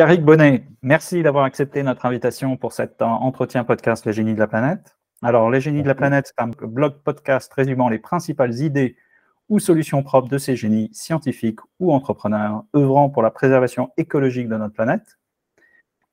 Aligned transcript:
Pierrick 0.00 0.24
Bonnet, 0.24 0.64
merci 0.80 1.22
d'avoir 1.22 1.44
accepté 1.44 1.82
notre 1.82 2.06
invitation 2.06 2.56
pour 2.56 2.72
cet 2.72 3.02
entretien 3.02 3.64
podcast 3.64 4.06
Les 4.06 4.14
Génies 4.14 4.32
de 4.32 4.38
la 4.38 4.46
Planète. 4.46 4.96
Alors, 5.20 5.50
Les 5.50 5.60
Génies 5.60 5.82
de 5.82 5.88
la 5.88 5.94
Planète, 5.94 6.28
c'est 6.28 6.42
un 6.42 6.48
blog 6.48 6.94
podcast 7.04 7.52
résumant 7.52 7.90
les 7.90 7.98
principales 7.98 8.60
idées 8.60 8.96
ou 9.50 9.58
solutions 9.58 10.02
propres 10.02 10.30
de 10.30 10.38
ces 10.38 10.56
génies 10.56 10.88
scientifiques 10.94 11.60
ou 11.80 11.92
entrepreneurs 11.92 12.64
œuvrant 12.74 13.10
pour 13.10 13.22
la 13.22 13.30
préservation 13.30 13.90
écologique 13.98 14.48
de 14.48 14.56
notre 14.56 14.72
planète. 14.72 15.18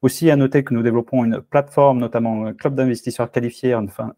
Aussi, 0.02 0.30
à 0.32 0.36
noter 0.36 0.66
que 0.66 0.74
nous 0.74 0.84
développons 0.84 1.24
une 1.24 1.40
plateforme, 1.40 2.00
notamment 2.00 2.46
un 2.46 2.54
club 2.54 2.76
d'investisseurs 2.76 3.32
qualifiés, 3.32 3.74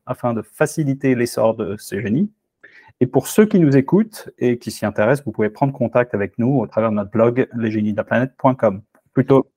afin 0.08 0.34
de 0.34 0.42
faciliter 0.42 1.14
l'essor 1.14 1.56
de 1.56 1.78
ces 1.78 2.02
génies. 2.02 2.32
Et 3.02 3.06
pour 3.06 3.28
ceux 3.28 3.46
qui 3.46 3.60
nous 3.60 3.78
écoutent 3.78 4.32
et 4.40 4.58
qui 4.58 4.72
s'y 4.72 4.88
intéressent, 4.88 5.28
vous 5.28 5.32
pouvez 5.32 5.52
prendre 5.52 5.74
contact 5.74 6.16
avec 6.16 6.40
nous 6.40 6.58
au 6.58 6.66
travers 6.66 6.90
de 6.90 6.96
notre 6.96 7.12
blog 7.12 7.48
lesgéniesdelaplanète.com, 7.54 8.82
plutôt 9.14 9.52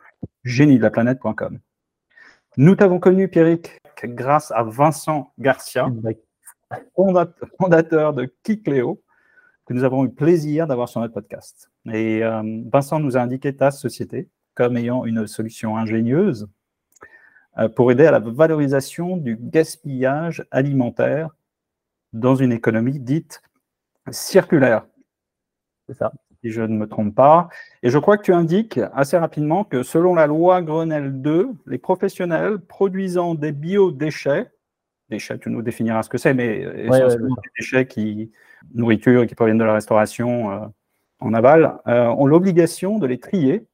géniesdelaplanète.com. 0.44 1.58
Nous 2.56 2.76
t'avons 2.76 3.00
connu, 3.00 3.28
Pierrick, 3.28 3.80
grâce 4.04 4.50
à 4.50 4.62
Vincent 4.62 5.32
Garcia, 5.38 5.88
fondateur 7.58 8.12
de 8.12 8.32
Kikléo, 8.42 9.02
que 9.66 9.74
nous 9.74 9.84
avons 9.84 10.04
eu 10.04 10.10
plaisir 10.10 10.66
d'avoir 10.66 10.88
sur 10.88 11.00
notre 11.00 11.14
podcast. 11.14 11.70
Et 11.90 12.22
euh, 12.22 12.42
Vincent 12.72 12.98
nous 12.98 13.16
a 13.16 13.20
indiqué 13.20 13.54
ta 13.54 13.70
société 13.70 14.28
comme 14.54 14.76
ayant 14.76 15.04
une 15.04 15.26
solution 15.26 15.76
ingénieuse 15.76 16.48
euh, 17.58 17.68
pour 17.68 17.90
aider 17.90 18.06
à 18.06 18.10
la 18.10 18.18
valorisation 18.18 19.16
du 19.16 19.36
gaspillage 19.36 20.44
alimentaire 20.50 21.30
dans 22.12 22.34
une 22.34 22.52
économie 22.52 22.98
dite 22.98 23.42
circulaire. 24.10 24.86
C'est 25.88 25.94
ça. 25.94 26.12
Si 26.42 26.50
je 26.50 26.62
ne 26.62 26.76
me 26.76 26.88
trompe 26.88 27.14
pas. 27.14 27.48
Et 27.82 27.90
je 27.90 27.98
crois 27.98 28.16
que 28.16 28.22
tu 28.22 28.32
indiques 28.32 28.80
assez 28.94 29.16
rapidement 29.16 29.64
que 29.64 29.82
selon 29.82 30.14
la 30.14 30.26
loi 30.26 30.60
Grenelle 30.62 31.22
2, 31.22 31.50
les 31.66 31.78
professionnels 31.78 32.58
produisant 32.58 33.34
des 33.34 33.52
biodéchets, 33.52 34.50
déchets, 35.08 35.38
tu 35.38 35.50
nous 35.50 35.62
définiras 35.62 36.02
ce 36.02 36.08
que 36.08 36.18
c'est, 36.18 36.34
mais 36.34 36.60
essentiellement 36.86 37.36
des 37.36 37.50
déchets 37.58 37.86
qui, 37.86 38.32
nourriture 38.74 39.26
qui 39.26 39.34
proviennent 39.34 39.58
de 39.58 39.64
la 39.64 39.74
restauration 39.74 40.50
euh, 40.50 40.66
en 41.20 41.34
aval, 41.34 41.78
euh, 41.86 42.06
ont 42.06 42.26
l'obligation 42.26 42.98
de 42.98 43.06
les 43.06 43.18
trier 43.18 43.66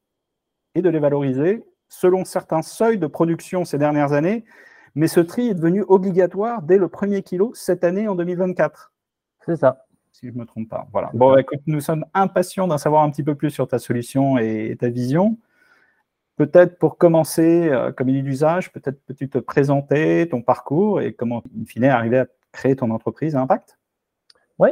et 0.75 0.81
de 0.81 0.89
les 0.89 0.99
valoriser 0.99 1.63
selon 1.87 2.23
certains 2.23 2.61
seuils 2.61 2.99
de 2.99 3.07
production 3.07 3.65
ces 3.65 3.79
dernières 3.79 4.13
années 4.13 4.45
mais 4.95 5.07
ce 5.07 5.19
tri 5.19 5.49
est 5.49 5.53
devenu 5.53 5.83
obligatoire 5.87 6.61
dès 6.61 6.77
le 6.77 6.87
premier 6.87 7.21
kilo 7.21 7.51
cette 7.53 7.83
année 7.83 8.07
en 8.07 8.15
2024. 8.15 8.91
C'est 9.45 9.55
ça. 9.55 9.85
Si 10.19 10.27
je 10.27 10.33
ne 10.33 10.39
me 10.39 10.45
trompe 10.45 10.67
pas. 10.67 10.85
Voilà. 10.91 11.11
Bon, 11.13 11.37
écoute, 11.37 11.61
nous 11.65 11.79
sommes 11.79 12.05
impatients 12.13 12.67
d'en 12.67 12.77
savoir 12.77 13.03
un 13.03 13.09
petit 13.09 13.23
peu 13.23 13.35
plus 13.35 13.51
sur 13.51 13.69
ta 13.69 13.79
solution 13.79 14.37
et 14.37 14.75
ta 14.77 14.89
vision. 14.89 15.37
Peut-être 16.35 16.77
pour 16.77 16.97
commencer, 16.97 17.69
euh, 17.69 17.93
comme 17.93 18.09
il 18.09 18.17
est 18.17 18.21
d'usage, 18.21 18.73
peut-être 18.73 18.99
peux-tu 19.05 19.29
te 19.29 19.37
présenter 19.37 20.27
ton 20.27 20.41
parcours 20.41 20.99
et 20.99 21.13
comment, 21.13 21.41
in 21.57 21.63
fine, 21.63 21.85
arriver 21.85 22.19
à 22.19 22.27
créer 22.51 22.75
ton 22.75 22.91
entreprise 22.91 23.37
à 23.37 23.41
impact? 23.41 23.79
Oui, 24.57 24.71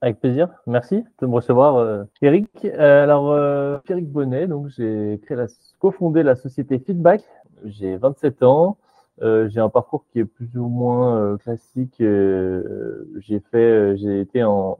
avec 0.00 0.18
plaisir. 0.18 0.48
Merci 0.66 1.04
de 1.20 1.26
me 1.26 1.34
recevoir, 1.34 1.76
euh, 1.76 2.02
Eric. 2.20 2.48
Euh, 2.64 3.04
alors, 3.04 3.30
euh, 3.30 3.78
Eric 3.88 4.10
Bonnet, 4.10 4.48
donc 4.48 4.66
j'ai 4.76 5.20
créé 5.24 5.36
la, 5.36 5.46
cofondé 5.78 6.24
la 6.24 6.34
société 6.34 6.80
Feedback. 6.80 7.22
J'ai 7.64 7.96
27 7.98 8.42
ans. 8.42 8.78
Euh, 9.22 9.48
j'ai 9.48 9.60
un 9.60 9.68
parcours 9.68 10.04
qui 10.12 10.20
est 10.20 10.24
plus 10.24 10.56
ou 10.56 10.68
moins 10.68 11.16
euh, 11.16 11.36
classique. 11.38 12.00
Euh, 12.00 13.04
j'ai 13.18 13.40
fait, 13.50 13.96
j'ai 13.96 14.20
été 14.20 14.44
en, 14.44 14.78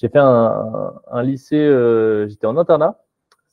j'ai 0.00 0.08
fait 0.08 0.18
un, 0.18 0.94
un 1.10 1.22
lycée, 1.22 2.26
j'étais 2.28 2.46
en 2.46 2.56
internat. 2.56 3.04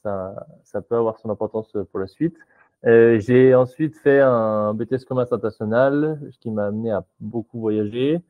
Ça, 0.04 0.48
ça 0.64 0.82
peut 0.82 0.96
avoir 0.96 1.20
son 1.20 1.30
importance 1.30 1.72
pour 1.92 2.00
la 2.00 2.08
suite. 2.08 2.38
j'ai 2.84 3.56
ensuite 3.56 3.98
fait 3.98 4.20
un 4.22 4.74
BTS 4.74 5.06
commerce 5.08 5.34
international, 5.34 6.20
ce 6.32 6.38
qui 6.40 6.52
m'a 6.52 6.68
amené 6.68 6.92
à 6.92 7.04
beaucoup 7.20 7.60
voyager. 7.60 8.22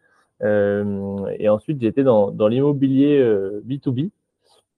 et 0.41 1.49
ensuite, 1.49 1.83
été 1.83 2.03
dans, 2.03 2.31
dans 2.31 2.47
l'immobilier 2.47 3.21
B2B. 3.65 4.11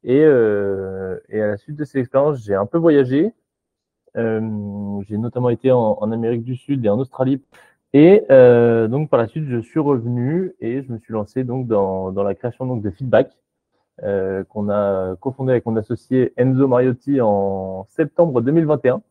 Et, 0.03 0.21
et 0.21 1.41
à 1.41 1.47
la 1.47 1.57
suite 1.57 1.75
de 1.75 1.85
ces 1.85 1.99
expériences, 1.99 2.43
j'ai 2.43 2.55
un 2.55 2.65
peu 2.65 2.77
voyagé. 2.77 3.33
Euh, 4.17 5.01
j'ai 5.07 5.17
notamment 5.17 5.49
été 5.49 5.71
en, 5.71 6.11
Amérique 6.11 6.43
du 6.43 6.55
Sud 6.55 6.85
et 6.85 6.89
en 6.89 6.99
Australie. 6.99 7.41
Et 7.93 8.23
euh, 8.29 8.87
donc 8.87 9.09
par 9.09 9.19
la 9.19 9.27
suite, 9.27 9.45
je 9.47 9.59
suis 9.59 9.79
revenu 9.79 10.53
et 10.59 10.83
je 10.83 10.91
me 10.91 10.99
suis 10.99 11.13
lancé 11.13 11.43
donc 11.43 11.67
dans, 11.67 12.11
dans 12.11 12.23
la 12.23 12.35
création 12.35 12.65
donc 12.65 12.81
de 12.81 12.91
Feedback 12.91 13.31
euh, 14.03 14.43
qu'on 14.43 14.69
a 14.69 15.15
cofondé 15.15 15.51
avec 15.51 15.65
mon 15.65 15.75
associé 15.77 16.33
Enzo 16.37 16.67
Mariotti 16.67 17.21
en 17.21 17.85
septembre 17.89 18.41
2021. 18.41 19.01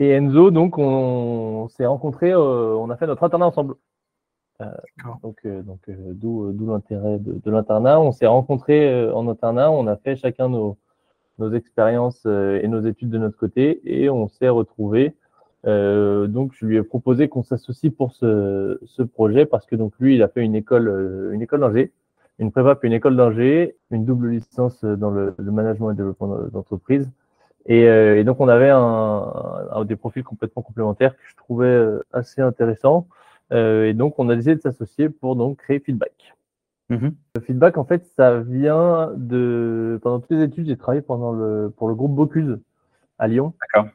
Et 0.00 0.10
Enzo, 0.10 0.52
donc, 0.52 0.78
on, 0.78 1.66
s'est 1.70 1.84
rencontrés, 1.84 2.32
on 2.34 2.88
a 2.88 2.96
fait 2.96 3.08
notre 3.08 3.24
internat 3.24 3.48
ensemble. 3.48 3.74
donc, 5.22 5.44
donc 5.44 5.80
d'où, 5.88 6.52
d'où 6.52 6.66
l'intérêt 6.70 7.18
de, 7.18 7.32
de 7.32 7.50
l'internat. 7.50 8.00
On 8.00 8.12
s'est 8.12 8.28
rencontrés 8.28 9.10
en 9.10 9.26
internat, 9.28 9.72
on 9.72 9.88
a 9.88 9.96
fait 9.96 10.14
chacun 10.14 10.48
nos, 10.48 10.78
nos 11.38 11.52
expériences 11.52 12.22
euh, 12.26 12.60
et 12.62 12.68
nos 12.68 12.80
études 12.80 13.10
de 13.10 13.18
notre 13.18 13.36
côté 13.36 13.80
et 13.84 14.10
on 14.10 14.28
s'est 14.28 14.48
retrouvés. 14.48 15.14
Euh, 15.68 16.26
donc, 16.26 16.52
je 16.54 16.64
lui 16.64 16.76
ai 16.76 16.82
proposé 16.82 17.28
qu'on 17.28 17.42
s'associe 17.42 17.92
pour 17.92 18.12
ce, 18.12 18.78
ce, 18.86 19.02
projet 19.02 19.44
parce 19.44 19.66
que 19.66 19.76
donc 19.76 19.92
lui, 20.00 20.14
il 20.14 20.22
a 20.22 20.28
fait 20.28 20.42
une 20.42 20.54
école, 20.54 20.88
euh, 20.88 21.32
une 21.32 21.42
école 21.42 21.60
d'ingé, 21.60 21.92
une 22.38 22.50
prépa 22.50 22.74
puis 22.74 22.88
une 22.88 22.94
école 22.94 23.16
d'ingé, 23.16 23.76
une 23.90 24.04
double 24.04 24.30
licence 24.30 24.82
dans 24.84 25.10
le, 25.10 25.34
le 25.36 25.52
management 25.52 25.90
et 25.90 25.94
développement 25.94 26.38
d'entreprise. 26.52 27.10
Et, 27.66 27.82
et, 27.82 28.24
donc, 28.24 28.40
on 28.40 28.48
avait 28.48 28.70
un, 28.70 28.78
un, 29.72 29.84
des 29.84 29.96
profils 29.96 30.24
complètement 30.24 30.62
complémentaires 30.62 31.14
que 31.14 31.22
je 31.28 31.36
trouvais 31.36 31.86
assez 32.14 32.40
intéressants. 32.40 33.06
et 33.50 33.92
donc, 33.92 34.18
on 34.18 34.30
a 34.30 34.36
décidé 34.36 34.56
de 34.56 34.62
s'associer 34.62 35.10
pour 35.10 35.36
donc 35.36 35.58
créer 35.58 35.78
Feedback. 35.78 36.34
Le 36.88 37.40
feedback, 37.42 37.76
en 37.76 37.84
fait, 37.84 38.06
ça 38.16 38.40
vient 38.40 39.12
de. 39.16 40.00
Pendant 40.02 40.20
toutes 40.20 40.30
les 40.30 40.44
études, 40.44 40.66
j'ai 40.66 40.78
travaillé 40.78 41.02
pendant 41.02 41.32
le... 41.32 41.70
pour 41.76 41.88
le 41.88 41.94
groupe 41.94 42.14
Bocuse 42.14 42.58
à 43.18 43.28
Lyon. 43.28 43.52
D'accord. 43.60 43.90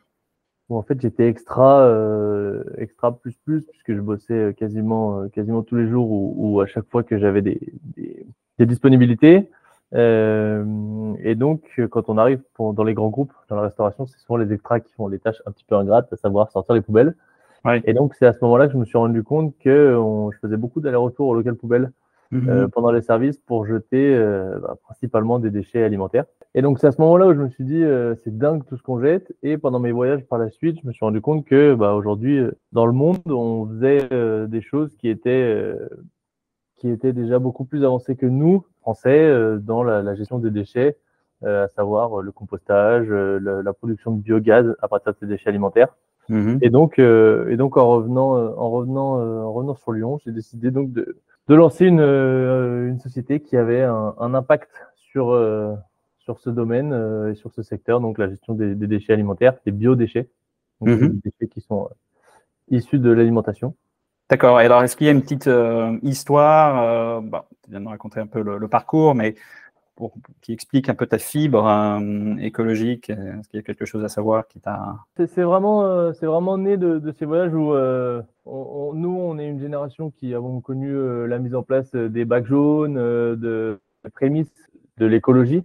Où 0.69 0.78
en 0.78 0.81
fait, 0.81 1.00
j'étais 1.01 1.28
extra, 1.28 1.81
euh, 1.81 2.63
extra 2.78 3.18
plus 3.18 3.35
plus, 3.46 3.66
puisque 3.66 3.94
je 3.94 4.00
bossais 4.00 4.56
quasiment, 4.57 5.19
euh, 5.19 5.28
quasiment 5.28 5.62
tous 5.62 5.75
les 5.75 5.88
jours 5.88 6.09
ou, 6.09 6.62
à 6.62 6.66
chaque 6.66 6.90
fois 6.90 7.03
que 7.03 7.18
j'avais 7.18 7.41
des, 7.41 7.59
des, 7.97 8.25
des, 8.59 8.66
disponibilités. 8.66 9.50
Euh, 9.94 11.13
et 11.22 11.35
donc, 11.35 11.81
quand 11.91 12.09
on 12.09 12.18
arrive 12.18 12.41
pour, 12.53 12.74
dans 12.74 12.84
les 12.84 12.94
grands 12.94 13.09
groupes, 13.09 13.34
dans 13.50 13.57
la 13.57 13.63
restauration, 13.63 14.06
c'est 14.06 14.19
souvent 14.19 14.38
les 14.38 14.53
extras 14.53 14.79
qui 14.79 14.94
font 14.94 15.07
les 15.07 15.19
tâches 15.19 15.41
un 15.46 15.51
petit 15.51 15.66
peu 15.66 15.75
ingrates, 15.75 16.12
à 16.13 16.16
savoir 16.16 16.50
sortir 16.50 16.75
les 16.75 16.81
poubelles. 16.81 17.16
Ouais. 17.66 17.81
Et 17.85 17.94
donc, 17.94 18.16
c'est 18.16 18.25
à 18.25 18.34
ce 18.34 18.40
moment-là 18.41 18.68
que 18.68 18.74
je 18.74 18.78
me 18.78 18.85
suis 18.85 18.97
rendu 18.97 19.24
compte 19.24 19.57
que 19.59 19.95
on, 19.95 20.31
je 20.31 20.40
faisais 20.40 20.57
beaucoup 20.57 20.81
d'allers-retours 20.81 21.28
au 21.28 21.35
local 21.35 21.56
poubelle 21.56 21.91
euh, 22.34 22.63
mhm. 22.63 22.69
pendant 22.72 22.91
les 22.91 23.01
services 23.01 23.38
pour 23.38 23.66
jeter 23.66 24.16
euh, 24.16 24.57
bah, 24.59 24.75
principalement 24.84 25.40
des 25.40 25.50
déchets 25.50 25.84
alimentaires. 25.84 26.25
Et 26.56 26.62
donc 26.62 26.80
c'est 26.80 26.88
à 26.88 26.91
ce 26.91 27.02
moment-là 27.02 27.28
où 27.28 27.34
je 27.34 27.40
me 27.40 27.50
suis 27.50 27.64
dit 27.64 27.84
euh, 27.84 28.16
c'est 28.24 28.38
dingue 28.38 28.64
tout 28.66 28.78
ce 28.78 28.84
qu'on 28.84 29.02
jette. 29.02 29.36
Et 29.41 29.58
pendant 29.58 29.80
mes 29.80 29.91
voyages 29.91 30.24
par 30.25 30.40
la 30.40 30.50
suite, 30.50 30.80
je 30.81 30.88
me 30.88 30.91
suis 30.94 31.03
rendu 31.03 31.22
compte 31.22 31.46
que 31.46 31.74
bah, 31.74 31.94
aujourd'hui 31.94 32.41
dans 32.72 32.86
le 32.86 32.94
monde 32.94 33.19
on 33.25 33.68
faisait 33.68 34.08
des 34.47 34.62
choses 34.62 34.96
qui 34.97 35.09
étaient 35.09 35.74
qui 36.78 36.90
étaient 36.90 37.13
déjà 37.13 37.40
beaucoup 37.40 37.66
plus 37.66 37.84
avancées 37.84 38.16
que 38.16 38.25
nous 38.25 38.66
Français 38.81 39.31
dans 39.62 39.84
la, 39.84 40.02
la, 40.02 40.13
gestion 40.13 40.40
des 40.40 40.52
déchets, 40.52 40.97
à 41.44 41.69
savoir 41.69 42.22
le 42.22 42.31
compostage, 42.34 43.08
la, 43.09 43.74
production 43.74 44.12
de 44.12 44.22
biogaz 44.22 44.75
à 44.81 44.90
partir 44.90 45.13
de 45.13 45.18
ces 45.19 45.25
déchets 45.25 45.50
alimentaires. 45.50 45.96
Mhm. 46.28 46.59
Et 46.62 46.69
donc 46.69 47.00
et 47.00 47.56
donc 47.58 47.78
en 47.78 47.88
revenant 47.88 48.36
en 48.36 48.69
revenant 48.69 49.19
en 49.19 49.53
revenant 49.53 49.75
sur 49.75 49.94
Lyon, 49.94 50.19
j'ai 50.24 50.31
décidé 50.31 50.69
donc 50.69 50.92
de 50.92 51.18
de 51.47 51.56
lancer 51.56 51.86
une, 51.86 52.00
euh, 52.00 52.88
une 52.88 53.00
société 53.00 53.42
qui 53.42 53.58
avait 53.58 53.81
un, 53.81 54.16
un 54.18 54.34
impact 54.34 54.69
sur, 54.96 55.31
euh, 55.31 55.74
sur 56.23 56.39
ce 56.39 56.50
domaine 56.50 56.94
euh, 56.94 57.31
et 57.31 57.35
sur 57.35 57.51
ce 57.51 57.61
secteur, 57.61 58.00
donc 58.00 58.17
la 58.17 58.29
gestion 58.29 58.53
des, 58.53 58.75
des 58.75 58.88
déchets 58.88 59.13
alimentaires, 59.13 59.56
des 59.66 59.72
biodéchets, 59.72 60.30
donc 60.81 60.89
mhm. 60.89 61.09
des 61.09 61.31
déchets 61.31 61.48
qui 61.48 61.62
sont 61.62 61.89
issus 62.69 63.00
de 63.00 63.12
l'alimentation. 63.12 63.75
D'accord. 64.30 64.59
Et 64.62 64.65
alors, 64.65 64.83
est-ce 64.83 64.95
qu'il 64.95 65.06
y 65.06 65.09
a 65.09 65.13
une 65.13 65.21
petite 65.21 65.50
histoire 66.01 67.21
bah, 67.21 67.48
Tu 67.63 67.71
viens 67.71 67.81
de 67.81 67.88
raconter 67.88 68.19
un 68.19 68.25
peu 68.25 68.42
le, 68.42 68.57
le 68.57 68.68
parcours, 68.68 69.13
mais 69.15 69.36
pour, 69.95 70.13
qui 70.42 70.53
explique 70.53 70.89
un 70.89 70.95
peu 70.95 71.06
ta 71.06 71.18
fibre 71.18 71.68
euh, 71.68 72.36
écologique 72.38 73.09
Est-ce 73.09 73.48
qu'il 73.50 73.57
y 73.57 73.59
a 73.59 73.63
quelque 73.63 73.86
chose 73.86 74.03
à 74.03 74.09
savoir 74.09 74.48
qui 74.48 74.59
t'a... 74.59 74.98
C'est 75.15 75.42
vraiment, 75.42 75.86
euh, 75.86 76.13
c'est 76.13 76.25
vraiment 76.25 76.57
né 76.57 76.77
de, 76.77 77.00
de, 77.00 77.12
ces 77.12 77.25
voyages 77.25 77.53
où 77.53 77.74
euh, 77.74 78.21
on, 78.45 78.94
nous, 78.94 79.15
on 79.15 79.38
est 79.38 79.48
une 79.48 79.59
génération 79.59 80.12
qui 80.12 80.33
avons 80.33 80.62
connu 80.62 80.94
la 81.27 81.39
mise 81.39 81.56
en 81.56 81.63
place 81.63 81.94
des 81.95 82.25
bacs 82.25 82.45
jaunes, 82.45 82.95
de, 82.95 83.80
prémices 84.13 84.69
de 84.98 85.06
l'écologie, 85.06 85.63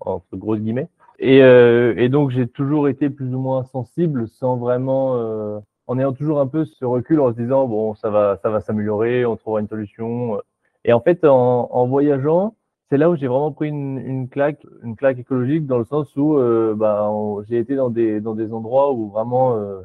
entre, 0.00 0.36
grosses 0.36 0.60
guillemets. 0.60 0.88
Et, 1.18 1.38
et 1.38 2.08
donc, 2.08 2.30
j'ai 2.30 2.46
toujours 2.46 2.88
été 2.88 3.10
plus 3.10 3.34
ou 3.34 3.38
moins 3.38 3.64
sensible 3.64 4.26
sans 4.28 4.56
vraiment... 4.56 5.62
en 5.86 5.98
ayant 5.98 6.12
toujours 6.12 6.40
un 6.40 6.46
peu 6.46 6.64
ce 6.64 6.84
recul 6.84 7.20
en 7.20 7.32
se 7.32 7.36
disant, 7.36 7.66
bon, 7.66 7.94
ça 7.94 8.08
va, 8.08 8.38
ça 8.42 8.48
va 8.48 8.60
s'améliorer, 8.60 9.26
on 9.26 9.36
trouvera 9.36 9.60
une 9.60 9.68
solution. 9.68 10.40
Et 10.84 10.92
en 10.92 11.00
fait, 11.00 11.24
en, 11.24 11.86
voyageant, 11.86 12.54
c'est 12.88 12.96
là 12.96 13.10
où 13.10 13.16
j'ai 13.16 13.28
vraiment 13.28 13.52
pris 13.52 13.68
une, 13.68 14.28
claque, 14.28 14.66
une 14.82 14.96
claque 14.96 15.18
écologique 15.18 15.66
dans 15.66 15.78
le 15.78 15.84
sens 15.84 16.14
où 16.16 16.36
euh, 16.36 16.74
bah, 16.74 17.10
j'ai 17.48 17.58
été 17.58 17.76
dans 17.76 17.90
des, 17.90 18.20
dans 18.20 18.34
des 18.34 18.52
endroits 18.52 18.92
où 18.92 19.10
vraiment 19.10 19.56
euh, 19.56 19.80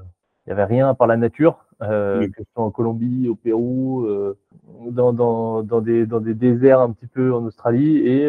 il 0.45 0.49
n'y 0.49 0.53
avait 0.53 0.65
rien 0.65 0.93
par 0.93 1.07
la 1.07 1.17
nature, 1.17 1.65
euh, 1.81 2.27
que 2.27 2.43
ce 2.43 2.49
soit 2.53 2.63
en 2.63 2.71
Colombie, 2.71 3.27
au 3.29 3.35
Pérou, 3.35 4.05
euh, 4.05 4.37
dans, 4.91 5.13
dans, 5.13 5.63
dans, 5.63 5.81
des, 5.81 6.05
dans 6.05 6.19
des 6.19 6.33
déserts 6.33 6.79
un 6.79 6.91
petit 6.91 7.07
peu 7.07 7.33
en 7.33 7.43
Australie 7.45 7.97
et, 7.97 8.23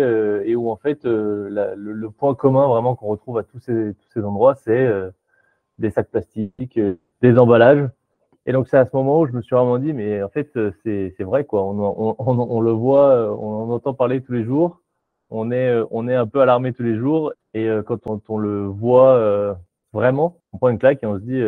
et 0.45 0.57
où 0.57 0.71
en 0.71 0.77
fait 0.77 1.05
la, 1.05 1.75
le, 1.75 1.93
le, 1.93 2.11
point 2.11 2.35
commun 2.35 2.67
vraiment 2.69 2.95
qu'on 2.95 3.07
retrouve 3.07 3.39
à 3.39 3.43
tous 3.43 3.59
ces, 3.61 3.95
tous 3.95 4.09
ces 4.13 4.25
endroits, 4.25 4.55
c'est 4.55 4.91
des 5.79 5.91
sacs 5.91 6.11
plastiques, 6.11 6.81
des 7.23 7.39
emballages 7.39 7.89
et 8.47 8.53
donc, 8.53 8.69
c'est 8.69 8.77
à 8.77 8.87
ce 8.87 8.95
moment 8.95 9.21
où 9.21 9.27
je 9.27 9.33
me 9.33 9.43
suis 9.43 9.57
vraiment 9.57 9.79
dit, 9.79 9.93
mais 9.93 10.23
en 10.23 10.29
fait, 10.29 10.57
euh, 10.57 10.71
c'est 10.85 11.25
vrai, 11.25 11.45
quoi. 11.45 11.65
On, 11.65 11.79
on, 11.81 12.15
on, 12.19 12.39
on, 12.39 12.61
le 12.61 12.71
voit, 12.71 13.11
euh, 13.11 13.29
on 13.31 13.65
en 13.65 13.71
entend 13.71 13.93
parler 13.93 14.23
tous 14.23 14.33
les 14.33 14.45
jours. 14.45 14.81
On 15.31 15.51
est, 15.51 15.69
euh, 15.69 15.85
on 15.91 16.07
est 16.07 16.15
un 16.15 16.29
peu 16.29 16.41
alarmé 16.41 16.73
tous 16.73 16.85
les 16.85 16.97
jours. 16.97 17.33
Et 17.55 17.69
quand 17.87 17.99
on, 18.29 18.39
le 18.39 18.67
voit 18.67 19.57
vraiment, 19.95 20.37
on 20.53 20.59
prend 20.59 20.69
une 20.69 20.79
claque 20.79 21.03
et 21.03 21.07
on 21.07 21.15
se 21.15 21.23
dit, 21.23 21.41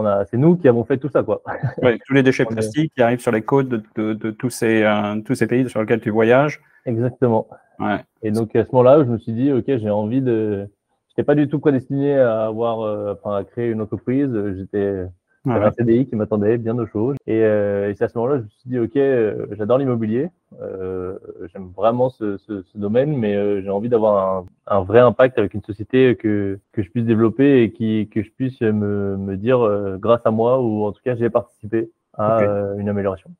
on 0.00 0.06
a, 0.06 0.24
c'est 0.24 0.36
nous 0.36 0.56
qui 0.56 0.68
avons 0.68 0.84
fait 0.84 0.98
tout 0.98 1.08
ça, 1.08 1.22
quoi. 1.22 1.42
Ouais, 1.82 1.98
tous 2.06 2.14
les 2.14 2.22
déchets 2.22 2.44
plastiques 2.44 2.92
qui 2.94 3.02
arrivent 3.02 3.20
sur 3.20 3.32
les 3.32 3.42
côtes 3.42 3.68
de, 3.68 3.82
de, 3.96 4.14
de 4.14 4.30
tous, 4.30 4.50
ces, 4.50 4.84
tous 5.24 5.34
ces 5.34 5.46
pays 5.46 5.68
sur 5.68 5.80
lesquels 5.80 6.00
tu 6.00 6.10
voyages. 6.10 6.60
Exactement. 6.86 7.48
Ouais. 7.78 7.98
Et 8.22 8.30
donc, 8.30 8.54
à 8.56 8.64
ce 8.64 8.70
moment-là, 8.72 9.04
je 9.04 9.10
me 9.10 9.18
suis 9.18 9.32
dit, 9.32 9.52
OK, 9.52 9.64
j'ai 9.66 9.90
envie 9.90 10.20
de. 10.20 10.68
J'étais 11.08 11.24
pas 11.24 11.34
du 11.34 11.48
tout 11.48 11.58
prédestiné 11.58 12.18
à 12.18 12.46
avoir, 12.46 13.12
enfin, 13.12 13.36
à 13.36 13.44
créer 13.44 13.70
une 13.70 13.80
entreprise. 13.80 14.30
J'étais 14.56 15.06
j'avais 15.46 15.64
un 15.64 15.72
CDI 15.72 16.06
qui 16.06 16.16
m'attendait 16.16 16.58
bien 16.58 16.74
de 16.74 16.84
choses. 16.86 17.16
Et, 17.26 17.42
euh, 17.42 17.90
et 17.90 17.94
c'est 17.94 18.04
à 18.04 18.08
ce 18.08 18.18
moment-là, 18.18 18.38
je 18.38 18.42
me 18.42 18.48
suis 18.48 18.70
dit, 18.70 18.78
OK, 18.78 18.96
euh, 18.96 19.46
j'adore 19.52 19.78
l'immobilier. 19.78 20.28
Euh, 20.60 21.18
J'aime 21.52 21.70
vraiment 21.76 22.10
ce, 22.10 22.36
ce, 22.38 22.62
ce, 22.62 22.78
domaine, 22.78 23.16
mais 23.16 23.62
j'ai 23.62 23.70
envie 23.70 23.88
d'avoir 23.88 24.38
un, 24.38 24.46
un, 24.66 24.82
vrai 24.82 25.00
impact 25.00 25.38
avec 25.38 25.54
une 25.54 25.62
société 25.62 26.16
que, 26.16 26.58
que 26.72 26.82
je 26.82 26.90
puisse 26.90 27.04
développer 27.04 27.62
et 27.62 27.72
qui, 27.72 28.08
que 28.12 28.22
je 28.22 28.30
puisse 28.30 28.60
me, 28.60 29.16
me 29.16 29.36
dire, 29.36 29.60
grâce 29.98 30.22
à 30.24 30.30
moi, 30.30 30.60
ou 30.60 30.84
en 30.84 30.92
tout 30.92 31.02
cas, 31.02 31.16
j'ai 31.16 31.30
participé 31.30 31.90
à 32.14 32.40
une 32.76 32.88
amélioration. 32.88 33.30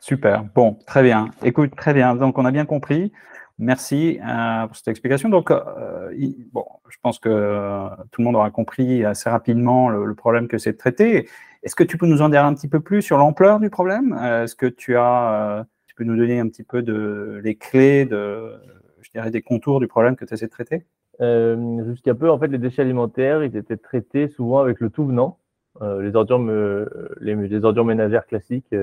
Super. 0.00 0.44
Bon, 0.54 0.78
très 0.86 1.02
bien. 1.02 1.26
Écoute, 1.42 1.74
très 1.76 1.92
bien. 1.92 2.14
Donc, 2.14 2.38
on 2.38 2.44
a 2.44 2.50
bien 2.50 2.64
compris. 2.64 3.12
Merci 3.60 4.18
euh, 4.26 4.66
pour 4.66 4.74
cette 4.74 4.88
explication. 4.88 5.28
Donc, 5.28 5.50
euh, 5.50 6.10
bon, 6.50 6.64
je 6.88 6.96
pense 7.02 7.18
que 7.18 7.28
euh, 7.28 7.88
tout 8.10 8.22
le 8.22 8.24
monde 8.24 8.36
aura 8.36 8.50
compris 8.50 9.04
assez 9.04 9.28
rapidement 9.28 9.90
le, 9.90 10.14
problème 10.14 10.48
que 10.48 10.56
c'est 10.56 10.72
de 10.72 10.78
traiter. 10.78 11.28
Est-ce 11.62 11.76
que 11.76 11.84
tu 11.84 11.98
peux 11.98 12.06
nous 12.06 12.22
en 12.22 12.30
dire 12.30 12.42
un 12.42 12.54
petit 12.54 12.68
peu 12.68 12.80
plus 12.80 13.02
sur 13.02 13.18
l'ampleur 13.18 13.60
du 13.60 13.68
problème? 13.68 14.14
Est-ce 14.14 14.56
que 14.56 14.64
tu 14.64 14.96
as, 14.96 15.66
tu 15.86 15.94
peux 15.94 16.04
nous 16.04 16.16
donner 16.16 16.40
un 16.40 16.48
petit 16.48 16.62
peu 16.62 16.80
de 16.80 17.38
les 17.44 17.54
clés, 17.54 18.06
de, 18.06 18.54
je 19.02 19.10
dirais, 19.10 19.30
des 19.30 19.42
contours 19.42 19.78
du 19.78 19.88
problème 19.88 20.16
que 20.16 20.24
tu 20.24 20.32
essaies 20.32 20.46
de 20.46 20.50
traiter? 20.50 20.86
Jusqu'à 21.86 22.14
peu, 22.14 22.30
en 22.30 22.38
fait, 22.38 22.46
les 22.46 22.56
déchets 22.56 22.80
alimentaires, 22.80 23.44
ils 23.44 23.54
étaient 23.58 23.76
traités 23.76 24.28
souvent 24.28 24.60
avec 24.60 24.80
le 24.80 24.88
tout 24.88 25.04
venant, 25.04 25.36
les 25.82 26.16
ordures, 26.16 26.38
me, 26.38 27.10
les, 27.20 27.34
les, 27.34 27.64
ordures 27.66 27.84
ménagères 27.84 28.26
classiques, 28.26 28.74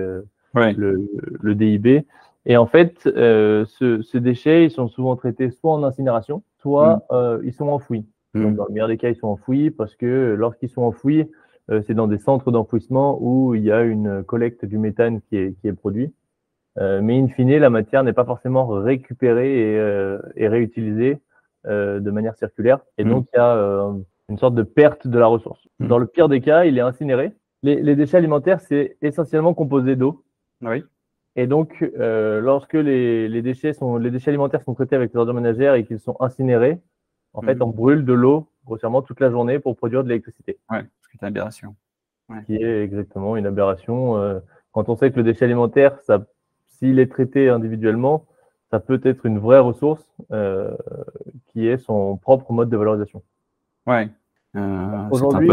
ouais. 0.53 0.74
le, 0.74 1.09
le 1.41 1.56
DIB. 1.56 2.06
Et 2.50 2.56
en 2.56 2.66
fait, 2.66 3.06
euh, 3.06 3.66
ce, 3.66 4.02
ces 4.02 4.22
déchets, 4.22 4.64
ils 4.64 4.72
sont 4.72 4.88
souvent 4.88 5.18
traités 5.18 5.52
soit 5.52 5.74
en 5.74 5.84
incinération, 5.84 6.44
soit 6.60 6.96
mm. 6.96 7.02
euh, 7.12 7.42
ils 7.44 7.54
sont 7.54 7.68
enfouis. 7.68 8.06
Mm. 8.34 8.42
Donc, 8.42 8.56
dans 8.56 8.66
le 8.66 8.74
meilleur 8.74 8.88
des 8.88 8.98
cas, 8.98 9.10
ils 9.10 9.18
sont 9.18 9.28
enfouis 9.28 9.70
parce 9.70 9.96
que 9.96 10.34
lorsqu'ils 10.38 10.70
sont 10.70 10.84
enfouis, 10.84 11.30
euh, 11.70 11.82
c'est 11.86 11.94
dans 11.94 12.08
des 12.08 12.18
centres 12.18 12.52
d'enfouissement 12.52 13.18
où 13.22 13.54
il 13.54 13.64
y 13.64 13.72
a 13.72 13.82
une 13.82 14.24
collecte 14.24 14.64
du 14.64 14.78
méthane 14.78 15.20
qui 15.22 15.36
est, 15.36 15.60
qui 15.60 15.68
est 15.68 15.74
produit. 15.74 16.14
Euh, 16.80 17.02
mais 17.02 17.20
in 17.20 17.28
fine, 17.28 17.58
la 17.58 17.70
matière 17.70 18.04
n'est 18.04 18.14
pas 18.14 18.24
forcément 18.24 18.68
récupérée 18.68 19.74
et, 19.74 19.78
euh, 19.78 20.20
et 20.38 20.48
réutilisée 20.48 21.20
euh, 21.66 22.00
de 22.00 22.12
manière 22.12 22.38
circulaire. 22.38 22.80
Et 22.98 23.04
mm. 23.04 23.10
donc, 23.10 23.28
il 23.34 23.38
y 23.38 23.42
a 23.42 23.94
une 24.30 24.38
sorte 24.38 24.56
de 24.56 24.64
perte 24.64 25.06
de 25.06 25.20
la 25.20 25.28
ressource. 25.28 25.68
Dans 25.82 25.98
le 25.98 26.06
pire 26.06 26.30
des 26.30 26.40
cas, 26.40 26.64
il 26.64 26.78
est 26.78 26.82
incinéré. 26.82 27.34
Les, 27.64 27.82
les 27.82 27.96
déchets 27.98 28.18
alimentaires, 28.18 28.62
c'est 28.62 28.96
essentiellement 29.02 29.54
composé 29.54 29.98
d'eau. 29.98 30.24
Oui. 30.62 30.84
Et 31.38 31.45
donc, 31.45 31.88
euh, 32.00 32.42
lorsque 32.42 32.74
les, 32.74 33.30
les, 33.30 33.42
déchets 33.44 33.72
sont, 33.72 33.98
les 33.98 34.10
déchets 34.10 34.31
alimentaires 34.31 34.63
sont 34.63 34.74
traités 34.74 34.95
avec 34.95 35.13
les 35.13 35.18
ordures 35.19 35.36
ménagères 35.36 35.75
et 35.75 35.86
qu'ils 35.86 36.00
sont 36.00 36.18
incinérés, 36.19 36.81
en 37.34 37.44
fait, 37.44 37.62
on 37.62 37.68
mhm. 37.68 37.74
brûle 37.74 38.06
de 38.06 38.13
l'eau 38.13 38.48
grossièrement 38.66 39.04
toute 39.04 39.19
la 39.19 39.30
journée 39.30 39.60
pour 39.60 39.78
produire 39.78 40.04
de 40.04 40.10
l'électricité. 40.10 40.57
Ouais, 40.72 40.84
c'est 41.00 41.22
une 41.22 41.28
aberration. 41.28 41.75
Ouais. 42.28 42.44
Qui 42.48 42.56
est 42.56 42.84
exactement 42.84 43.38
une 43.38 43.45
aberration. 43.45 44.18
Euh, 44.18 44.39
quand 44.72 44.89
on 44.89 44.95
sait 44.95 45.12
que 45.12 45.18
le 45.18 45.24
déchet 45.24 45.45
alimentaire, 45.45 46.01
ça, 46.01 46.25
s'il 46.66 47.00
est 47.00 47.10
traité 47.10 47.50
individuellement, 47.50 48.25
ça 48.72 48.80
peut 48.80 49.00
être 49.04 49.28
une 49.28 49.38
vraie 49.38 49.60
ressource 49.60 50.04
euh, 50.31 50.75
qui 51.48 51.68
est 51.68 51.78
son 51.78 52.18
propre 52.18 52.51
mode 52.51 52.69
de 52.69 52.78
valorisation. 52.78 53.22
Aujourd'hui, 55.12 55.51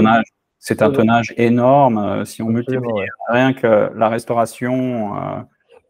c'est 0.58 0.81
un 0.81 0.90
tonnage 0.90 1.34
énorme. 1.36 2.25
Si 2.25 2.42
on 2.42 2.48
multiplie 2.48 2.88
rien 3.28 3.52
que 3.52 3.92
la 3.94 4.08
restauration, 4.08 5.46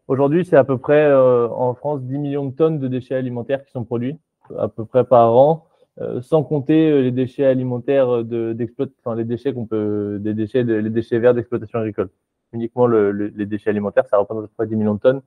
Aujourd'hui, 0.07 0.45
c'est 0.45 0.55
à 0.55 0.63
peu 0.63 0.77
près 0.77 1.03
euh, 1.03 1.47
en 1.49 1.73
France 1.73 2.03
10 2.03 2.17
millions 2.19 2.45
de 2.45 2.55
tonnes 2.55 2.79
de 2.79 2.87
déchets 2.87 3.15
alimentaires 3.15 3.65
qui 3.65 3.71
sont 3.71 3.83
produits 3.83 4.17
à 4.57 4.67
peu 4.67 4.85
près 4.85 5.03
par 5.03 5.35
an, 5.35 5.65
euh, 6.01 6.21
sans 6.21 6.43
compter 6.43 6.91
euh, 6.91 7.01
les 7.01 7.11
déchets 7.11 7.45
alimentaires 7.45 8.23
d'exploitation, 8.23 8.99
enfin 9.03 9.15
les 9.15 9.23
déchets 9.23 9.53
qu'on 9.53 9.65
peut, 9.65 10.17
des 10.19 10.35
déchets, 10.35 10.63
de, 10.63 10.75
les 10.75 10.91
déchets 10.91 11.17
verts 11.17 11.33
d'exploitation 11.33 11.79
agricole. 11.79 12.09
Uniquement 12.53 12.85
le, 12.85 13.11
le, 13.11 13.27
les 13.35 13.45
déchets 13.47 13.71
alimentaires, 13.71 14.05
ça 14.07 14.17
représente 14.17 14.43
à 14.43 14.47
peu 14.47 14.53
près 14.55 14.67
10 14.67 14.75
millions 14.75 14.93
de 14.93 14.99
tonnes. 14.99 15.21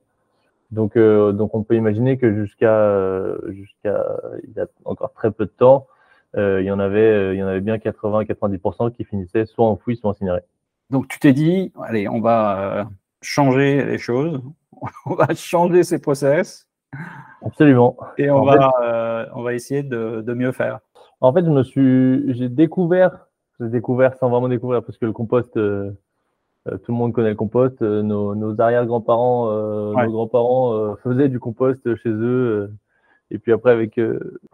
Donc, 0.71 0.95
euh, 0.95 1.33
donc 1.33 1.55
on 1.55 1.63
peut 1.63 1.75
imaginer 1.75 2.17
que 2.17 2.33
jusqu'à 2.33 3.35
jusqu'à 3.49 4.05
il 4.43 4.53
y 4.55 4.59
a 4.59 4.67
encore 4.85 5.11
très 5.13 5.31
peu 5.31 5.45
de 5.45 5.51
temps, 5.51 5.87
il 6.37 6.61
y 6.61 6.71
en 6.71 6.79
avait 6.79 7.33
il 7.35 7.39
y 7.39 7.43
en 7.43 7.47
avait 7.47 7.61
bien 7.61 7.77
80-90% 7.77 8.93
qui 8.93 9.03
finissaient 9.03 9.45
soit 9.45 9.65
enfouis, 9.65 9.97
soit 9.97 10.11
incinérés. 10.11 10.43
Donc 10.91 11.07
tu 11.07 11.19
t'es 11.19 11.33
dit, 11.33 11.73
allez, 11.83 12.07
on 12.07 12.21
va 12.21 12.87
changer 13.21 13.83
les 13.83 13.97
choses, 13.97 14.41
on 15.05 15.15
va 15.15 15.33
changer 15.33 15.83
ces 15.83 15.99
process. 15.99 16.67
Absolument. 17.45 17.97
Et 18.17 18.29
on, 18.29 18.43
va, 18.43 18.71
euh, 18.81 19.25
on 19.33 19.43
va 19.43 19.53
essayer 19.53 19.83
de, 19.83 20.21
de, 20.21 20.33
mieux 20.33 20.51
faire. 20.51 20.79
En 21.21 21.33
fait, 21.33 21.45
je 21.45 21.49
me 21.49 21.63
suis, 21.63 22.33
j'ai 22.33 22.49
découvert, 22.49 23.27
j'ai 23.59 23.69
découvert 23.69 24.15
sans 24.15 24.29
vraiment 24.29 24.49
découvrir, 24.49 24.83
parce 24.83 24.97
que 24.97 25.05
le 25.05 25.13
compost, 25.13 25.55
euh, 25.57 25.91
euh 26.67 26.77
tout 26.77 26.91
le 26.91 26.97
monde 26.97 27.13
connaît 27.13 27.29
le 27.29 27.35
compost. 27.35 27.81
Nos, 27.81 28.35
nos 28.35 28.59
arrière-grands-parents, 28.59 29.51
euh, 29.51 29.93
ouais. 29.93 30.05
nos 30.05 30.11
grands-parents 30.11 30.95
faisaient 31.03 31.29
du 31.29 31.39
compost 31.39 31.95
chez 31.95 32.09
eux. 32.09 32.71
et 33.31 33.39
puis 33.39 33.51
après, 33.53 33.71
avec 33.71 33.99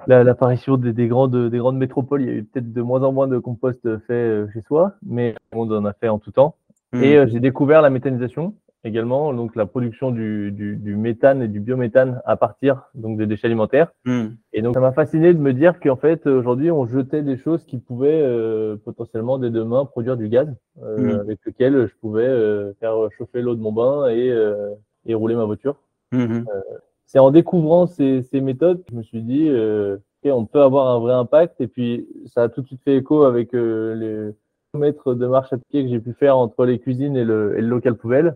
l'apparition 0.08 0.78
des, 0.78 0.94
des, 0.94 1.08
grandes, 1.08 1.50
des 1.50 1.58
grandes 1.58 1.78
métropoles, 1.78 2.22
il 2.22 2.28
y 2.28 2.32
a 2.32 2.36
eu 2.36 2.44
peut-être 2.44 2.72
de 2.72 2.82
moins 2.82 3.04
en 3.04 3.12
moins 3.12 3.28
de 3.28 3.40
compost 3.40 3.82
fait 4.06 4.46
chez 4.54 4.62
soi, 4.62 4.94
mais 5.04 5.36
on 5.54 5.70
en 5.72 5.86
a 5.86 5.94
fait 5.94 6.10
en 6.10 6.20
tout 6.20 6.32
temps. 6.32 6.56
Mmh. 6.94 7.04
Et 7.04 7.28
j'ai 7.30 7.40
découvert 7.40 7.82
la 7.82 7.90
méthanisation 7.90 8.54
également, 8.86 9.34
donc 9.34 9.56
la 9.56 9.66
production 9.66 10.12
du, 10.12 10.52
du, 10.52 10.76
du, 10.76 10.96
méthane 10.96 11.42
et 11.42 11.48
du 11.48 11.60
biométhane 11.60 12.22
à 12.26 12.38
partir 12.38 12.84
donc 12.94 13.18
des 13.18 13.26
déchets 13.26 13.48
alimentaires. 13.48 13.92
Mm. 14.06 14.28
Et 14.54 14.62
donc 14.62 14.76
ça 14.76 14.80
m'a 14.80 14.92
fasciné 14.92 15.34
de 15.34 15.40
me 15.40 15.54
dire 15.54 15.80
qu'en 15.80 15.96
fait 15.96 16.28
aujourd'hui 16.28 16.70
on 16.72 16.86
jetait 16.86 17.24
des 17.24 17.38
choses 17.38 17.66
qui 17.66 17.78
pouvaient 17.78 18.22
euh, 18.22 18.78
potentiellement 18.78 19.40
dès 19.40 19.50
demain 19.50 19.86
produire 19.86 20.18
du 20.18 20.30
gaz 20.30 20.48
euh, 20.84 21.18
mm. 21.18 21.20
avec 21.20 21.40
lequel 21.46 21.88
je 21.88 21.96
pouvais 22.00 22.28
euh, 22.28 22.74
faire 22.80 22.94
chauffer 23.18 23.42
l'eau 23.42 23.56
de 23.56 23.62
mon 23.62 23.72
bain 23.72 24.08
et, 24.08 24.30
euh, 24.30 24.70
et 25.06 25.16
rouler 25.16 25.36
ma 25.36 25.46
voiture. 25.46 25.76
Mm-hmm. 26.14 26.46
Euh, 26.48 26.62
c'est 27.08 27.20
en 27.20 27.32
découvrant 27.32 27.88
ces, 27.88 28.22
ces, 28.22 28.40
méthodes 28.40 28.84
que 28.84 28.92
je 28.92 28.98
me 28.98 29.04
suis 29.04 29.22
dit 29.22 29.50
okay, 29.50 30.32
on 30.32 30.46
peut 30.46 30.62
avoir 30.62 30.96
un 30.96 31.00
vrai 31.00 31.14
impact 31.14 31.60
et 31.60 31.68
puis 31.68 32.08
ça 32.26 32.44
a 32.44 32.50
tout 32.50 32.62
de 32.62 32.68
suite 32.68 32.82
fait 32.84 32.98
écho 32.98 33.24
avec 33.24 33.54
les 33.54 34.32
mètres 34.74 35.14
de 35.14 35.28
marche 35.28 35.54
à 35.54 35.58
pied 35.58 35.84
que 35.84 35.90
j'ai 35.90 36.00
pu 36.00 36.14
faire 36.14 36.38
entre 36.38 36.66
les 36.66 36.80
cuisines 36.80 37.16
et 37.16 37.24
le, 37.24 37.58
et 37.58 37.62
le 37.62 37.68
local 37.68 37.96
poubelle 37.96 38.36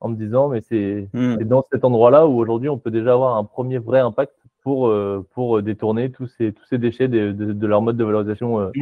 en 0.00 0.08
me 0.08 0.16
disant, 0.16 0.48
mais 0.48 0.60
c'est 0.60 1.08
mmh. 1.12 1.36
dans 1.44 1.64
cet 1.72 1.84
endroit-là 1.84 2.26
où 2.26 2.38
aujourd'hui 2.38 2.68
on 2.68 2.78
peut 2.78 2.90
déjà 2.90 3.12
avoir 3.14 3.36
un 3.36 3.44
premier 3.44 3.78
vrai 3.78 4.00
impact 4.00 4.34
pour, 4.62 4.88
euh, 4.88 5.26
pour 5.32 5.62
détourner 5.62 6.10
tous 6.10 6.26
ces, 6.26 6.52
tous 6.52 6.64
ces 6.66 6.78
déchets 6.78 7.08
de, 7.08 7.32
de, 7.32 7.52
de 7.52 7.66
leur 7.66 7.82
mode 7.82 7.96
de 7.96 8.04
valorisation. 8.04 8.60
Euh. 8.60 8.72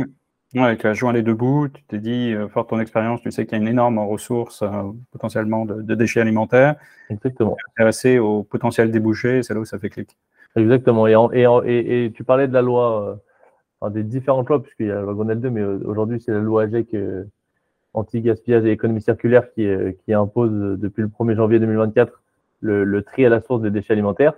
Ouais, 0.55 0.77
tu 0.77 0.87
as 0.87 0.95
joint 0.95 1.13
les 1.13 1.23
deux 1.23 1.35
bouts, 1.35 1.69
tu 1.69 1.83
t'es 1.83 1.99
dit, 1.99 2.33
euh, 2.33 2.49
fort 2.49 2.67
ton 2.67 2.79
expérience, 2.79 3.21
tu 3.21 3.31
sais 3.33 3.45
qu'il 3.45 3.59
y 3.59 3.61
a 3.61 3.63
une 3.63 3.69
énorme 3.69 3.99
ressource 3.99 4.63
euh, 4.63 4.69
potentiellement 5.11 5.67
de, 5.67 5.83
de, 5.83 5.95
déchets 5.95 6.21
alimentaires. 6.21 6.77
Exactement. 7.11 7.57
Intéressé 7.77 8.19
au 8.19 8.45
potentiel 8.45 8.91
débouché, 8.91 9.43
c'est 9.43 9.53
là 9.53 9.61
où 9.61 9.65
ça 9.65 9.79
fait 9.79 9.91
clic. 9.91 10.17
Exactement. 10.57 11.09
Et, 11.09 11.15
et, 11.33 11.47
et, 11.67 12.05
et, 12.05 12.13
tu 12.13 12.23
parlais 12.23 12.47
de 12.47 12.53
la 12.53 12.63
loi, 12.63 13.21
enfin, 13.81 13.91
des 13.91 14.05
différentes 14.05 14.49
lois, 14.49 14.63
puisqu'il 14.63 14.87
y 14.87 14.91
a 14.91 14.95
la 14.95 15.03
loi 15.03 15.15
Grenelle 15.15 15.41
2, 15.41 15.51
mais 15.51 15.65
aujourd'hui 15.65 16.21
c'est 16.21 16.33
la 16.33 16.39
loi 16.39 16.63
AGEC 16.63 16.97
anti-gaspillage 17.95 18.65
et 18.65 18.71
économie 18.71 19.01
circulaire 19.01 19.51
qui, 19.53 19.67
qui 20.05 20.13
impose 20.13 20.79
depuis 20.79 21.03
le 21.03 21.09
1er 21.09 21.37
janvier 21.37 21.59
2024 21.59 22.21
le, 22.61 22.85
le 22.85 23.03
tri 23.03 23.25
à 23.25 23.29
la 23.29 23.41
source 23.41 23.63
des 23.63 23.71
déchets 23.71 23.93
alimentaires. 23.93 24.35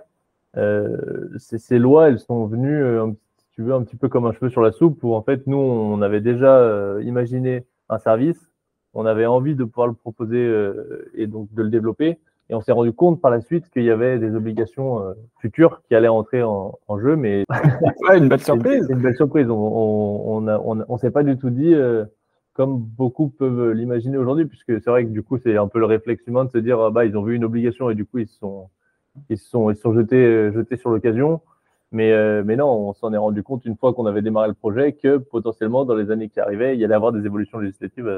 Euh, 0.55 1.27
ces 1.37 1.77
lois, 1.77 2.07
elles 2.07 2.19
sont 2.19 2.45
venues, 2.45 2.83
euh, 2.83 3.07
si 3.37 3.45
tu 3.51 3.61
veux, 3.63 3.73
un 3.73 3.83
petit 3.83 3.95
peu 3.95 4.09
comme 4.09 4.25
un 4.25 4.31
cheveu 4.31 4.49
sur 4.49 4.61
la 4.61 4.71
soupe, 4.71 5.03
où 5.03 5.13
en 5.13 5.21
fait, 5.21 5.45
nous, 5.47 5.57
on 5.57 6.01
avait 6.01 6.21
déjà 6.21 6.57
euh, 6.57 7.01
imaginé 7.03 7.65
un 7.89 7.99
service, 7.99 8.51
on 8.93 9.05
avait 9.05 9.25
envie 9.25 9.55
de 9.55 9.63
pouvoir 9.63 9.87
le 9.87 9.93
proposer 9.93 10.37
euh, 10.37 11.09
et 11.13 11.27
donc 11.27 11.53
de 11.53 11.61
le 11.61 11.69
développer, 11.69 12.17
Et 12.49 12.55
on 12.55 12.61
s'est 12.61 12.71
rendu 12.71 12.93
compte 12.93 13.21
par 13.21 13.29
la 13.29 13.41
suite 13.41 13.69
qu'il 13.69 13.83
y 13.83 13.91
avait 13.91 14.17
des 14.17 14.35
obligations 14.35 15.01
euh, 15.03 15.13
futures 15.39 15.81
qui 15.87 15.95
allaient 15.95 16.07
entrer 16.07 16.41
en, 16.41 16.99
jeu, 16.99 17.15
mais 17.15 17.43
ouais, 18.09 18.17
une 18.17 18.27
belle 18.27 18.39
surprise. 18.43 18.87
Une, 18.89 19.01
belle 19.01 19.15
surprise. 19.15 19.49
On 19.49 20.41
ne 20.41 20.51
on, 20.51 20.83
on, 20.87 20.97
s'est 20.97 21.11
pas 21.11 21.23
du 21.23 21.37
tout 21.37 21.49
dit, 21.49 21.73
euh, 21.73 22.05
comme 22.57 22.79
beaucoup 22.79 23.29
peuvent 23.29 23.71
l'imaginer 23.71 24.17
aujourd'hui, 24.17 24.45
puisque 24.45 24.81
c'est 24.81 24.89
vrai 24.89 25.05
que 25.05 25.11
du 25.11 25.23
coup 25.23 25.37
c'est 25.37 25.55
un 25.57 25.67
peu 25.67 25.79
le 25.79 25.85
réflexe 25.85 26.23
humain 26.27 26.43
de 26.43 26.51
se 26.51 26.57
dire 26.57 26.79
ah 26.81 26.89
bah 26.89 27.05
ils 27.05 27.15
ont 27.17 27.23
vu 27.23 27.35
une 27.35 27.45
obligation 27.45 27.89
et 27.89 27.95
du 27.95 28.03
coup 28.05 28.17
ils 28.17 28.27
se 28.27 28.37
sont 28.39 28.69
ils 29.29 29.37
sont 29.37 29.71
ils 29.71 29.77
sont 29.77 29.93
jetés 29.93 30.51
jetés 30.51 30.77
sur 30.77 30.89
l'occasion. 30.89 31.41
Mais, 31.93 32.11
mais 32.43 32.57
non, 32.57 32.67
on 32.67 32.93
s'en 32.93 33.13
est 33.13 33.17
rendu 33.17 33.43
compte 33.43 33.63
une 33.63 33.77
fois 33.77 33.93
qu'on 33.93 34.05
avait 34.07 34.21
démarré 34.21 34.49
le 34.49 34.53
projet 34.53 34.91
que 34.91 35.17
potentiellement 35.17 35.85
dans 35.85 35.95
les 35.95 36.11
années 36.11 36.27
qui 36.27 36.41
arrivaient, 36.41 36.75
il 36.75 36.81
y 36.81 36.85
allait 36.85 36.95
avoir 36.95 37.13
des 37.13 37.25
évolutions 37.25 37.59
législatives 37.59 38.09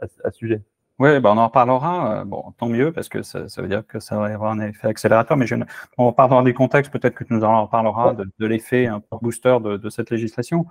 à, 0.00 0.06
à 0.22 0.30
ce 0.30 0.38
sujet. 0.38 0.62
Oui, 0.98 1.20
ben 1.20 1.30
on 1.30 1.38
en 1.38 1.46
reparlera. 1.48 2.20
Euh, 2.20 2.24
bon, 2.24 2.54
tant 2.56 2.68
mieux, 2.68 2.90
parce 2.90 3.10
que 3.10 3.22
ça, 3.22 3.48
ça, 3.48 3.60
veut 3.60 3.68
dire 3.68 3.86
que 3.86 4.00
ça 4.00 4.18
va 4.18 4.26
avoir 4.26 4.52
un 4.52 4.60
effet 4.60 4.88
accélérateur. 4.88 5.36
Mais 5.36 5.46
je, 5.46 5.54
on 5.98 6.12
parlera 6.12 6.42
des 6.42 6.54
contextes, 6.54 6.90
peut-être 6.90 7.14
que 7.14 7.24
tu 7.24 7.34
nous 7.34 7.44
en 7.44 7.64
reparleras 7.66 8.14
de, 8.14 8.24
de 8.38 8.46
l'effet 8.46 8.86
un 8.86 9.02
booster 9.20 9.58
de, 9.62 9.76
de, 9.76 9.90
cette 9.90 10.10
législation. 10.10 10.66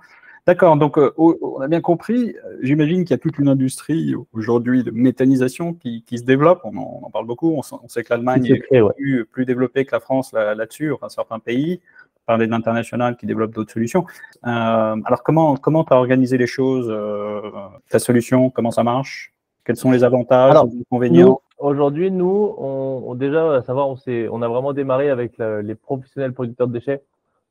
D'accord, 0.46 0.76
donc 0.76 0.96
euh, 0.96 1.12
on 1.16 1.60
a 1.60 1.66
bien 1.66 1.80
compris. 1.80 2.36
J'imagine 2.62 3.02
qu'il 3.02 3.10
y 3.10 3.14
a 3.14 3.18
toute 3.18 3.38
une 3.38 3.48
industrie 3.48 4.14
aujourd'hui 4.32 4.84
de 4.84 4.92
méthanisation 4.92 5.74
qui, 5.74 6.04
qui 6.04 6.18
se 6.18 6.24
développe. 6.24 6.60
On 6.62 6.76
en, 6.76 7.00
on 7.02 7.06
en, 7.06 7.10
parle 7.10 7.26
beaucoup. 7.26 7.52
On, 7.52 7.62
on 7.82 7.88
sait 7.88 8.04
que 8.04 8.10
l'Allemagne 8.10 8.46
est 8.46 8.62
plus, 8.96 9.24
plus, 9.24 9.44
développée 9.44 9.84
que 9.84 9.90
la 9.90 9.98
France 9.98 10.32
là-dessus, 10.32 10.88
là 10.88 10.94
enfin 10.94 11.08
certains 11.08 11.40
pays. 11.40 11.80
Parler 12.26 12.46
d'international 12.46 13.16
qui 13.16 13.26
développe 13.26 13.52
d'autres 13.52 13.72
solutions. 13.72 14.04
Euh, 14.46 14.48
alors 15.04 15.22
comment 15.24 15.56
comment 15.56 15.82
tu 15.82 15.92
as 15.92 15.96
organisé 15.96 16.38
les 16.38 16.46
choses, 16.46 16.88
euh, 16.90 17.40
ta 17.88 17.98
solution, 17.98 18.50
comment 18.50 18.70
ça 18.70 18.84
marche? 18.84 19.32
Quels 19.64 19.76
sont 19.76 19.90
les 19.90 20.04
avantages, 20.04 20.54
les 20.72 20.80
inconvénients? 20.80 21.40
Aujourd'hui, 21.58 22.10
nous, 22.12 22.54
on, 22.58 23.14
déjà, 23.16 23.56
à 23.56 23.62
savoir, 23.62 23.88
on, 23.88 23.96
on 24.06 24.42
a 24.42 24.48
vraiment 24.48 24.72
démarré 24.72 25.10
avec 25.10 25.38
les 25.38 25.74
professionnels 25.74 26.32
producteurs 26.32 26.68
de 26.68 26.72
déchets, 26.72 27.02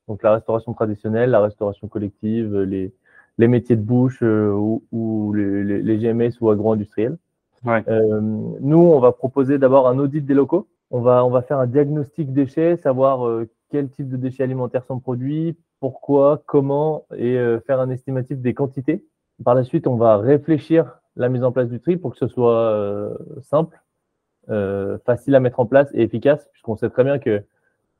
donc 0.07 0.23
la 0.23 0.33
restauration 0.33 0.73
traditionnelle, 0.73 1.31
la 1.31 1.41
restauration 1.41 1.87
collective, 1.87 2.57
les, 2.61 2.93
les 3.37 3.47
métiers 3.47 3.75
de 3.75 3.81
bouche 3.81 4.19
euh, 4.21 4.51
ou, 4.51 5.33
les, 5.33 5.97
GMS 5.97 6.39
ou 6.41 6.49
agro-industriels. 6.49 7.17
Euh, 7.67 8.21
nous, 8.21 8.77
on 8.77 8.99
va 8.99 9.11
proposer 9.11 9.57
d'abord 9.57 9.87
un 9.87 9.97
audit 9.97 10.23
des 10.23 10.35
locaux. 10.35 10.67
On 10.91 11.01
va, 11.01 11.25
on 11.25 11.31
va 11.31 11.41
faire 11.41 11.57
un 11.57 11.65
diagnostic 11.65 12.31
déchets, 12.31 12.77
savoir 12.77 13.27
euh, 13.27 13.49
quel 13.71 13.89
type 13.89 14.07
de 14.07 14.17
déchets 14.17 14.43
alimentaires 14.43 14.85
sont 14.85 14.99
produits, 14.99 15.57
pourquoi, 15.79 16.43
comment, 16.45 17.05
et 17.17 17.37
faire 17.67 17.79
un 17.79 17.89
estimatif 17.89 18.37
des 18.39 18.53
quantités. 18.53 19.03
Par 19.43 19.55
la 19.55 19.63
suite, 19.63 19.87
on 19.87 19.95
va 19.95 20.17
réfléchir 20.17 20.99
la 21.15 21.29
mise 21.29 21.43
en 21.43 21.51
place 21.51 21.69
du 21.69 21.79
tri 21.79 21.97
pour 21.97 22.11
que 22.11 22.17
ce 22.17 22.27
soit 22.27 22.59
euh, 22.59 23.15
simple, 23.41 23.81
euh, 24.49 24.97
facile 25.05 25.35
à 25.35 25.39
mettre 25.39 25.59
en 25.59 25.65
place 25.65 25.89
et 25.93 26.01
efficace, 26.01 26.47
puisqu'on 26.51 26.75
sait 26.75 26.89
très 26.89 27.03
bien 27.03 27.19
que 27.19 27.43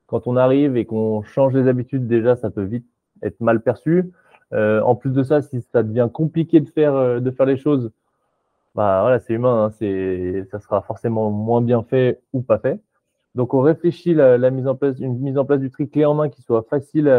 quand 0.07 0.27
on 0.27 0.35
arrive 0.35 0.77
et 0.77 0.85
qu'on 0.85 1.23
change 1.23 1.53
les 1.53 1.67
habitudes, 1.67 2.07
déjà, 2.07 2.35
ça 2.35 2.49
peut 2.49 2.63
vite 2.63 2.85
être 3.21 3.39
mal 3.41 3.61
perçu. 3.61 4.11
Euh, 4.53 4.81
en 4.81 4.95
plus 4.95 5.11
de 5.11 5.23
ça, 5.23 5.41
si 5.41 5.61
ça 5.61 5.83
devient 5.83 6.09
compliqué 6.13 6.59
de 6.59 6.69
faire, 6.69 7.21
de 7.21 7.31
faire 7.31 7.45
les 7.45 7.57
choses, 7.57 7.91
bah 8.75 9.01
voilà, 9.01 9.19
c'est 9.19 9.33
humain, 9.33 9.65
hein, 9.65 10.45
ça 10.51 10.59
sera 10.59 10.81
forcément 10.81 11.31
moins 11.31 11.61
bien 11.61 11.83
fait 11.83 12.21
ou 12.33 12.41
pas 12.41 12.59
fait. 12.59 12.79
Donc, 13.35 13.53
on 13.53 13.61
réfléchit 13.61 14.13
la, 14.13 14.37
la, 14.37 14.51
mise 14.51 14.67
en 14.67 14.75
place, 14.75 14.99
une 14.99 15.19
mise 15.19 15.37
en 15.37 15.45
place 15.45 15.59
du 15.59 15.71
tri 15.71 15.89
clé 15.89 16.05
en 16.05 16.13
main 16.13 16.29
qui 16.29 16.41
soit 16.41 16.63
facile, 16.69 17.11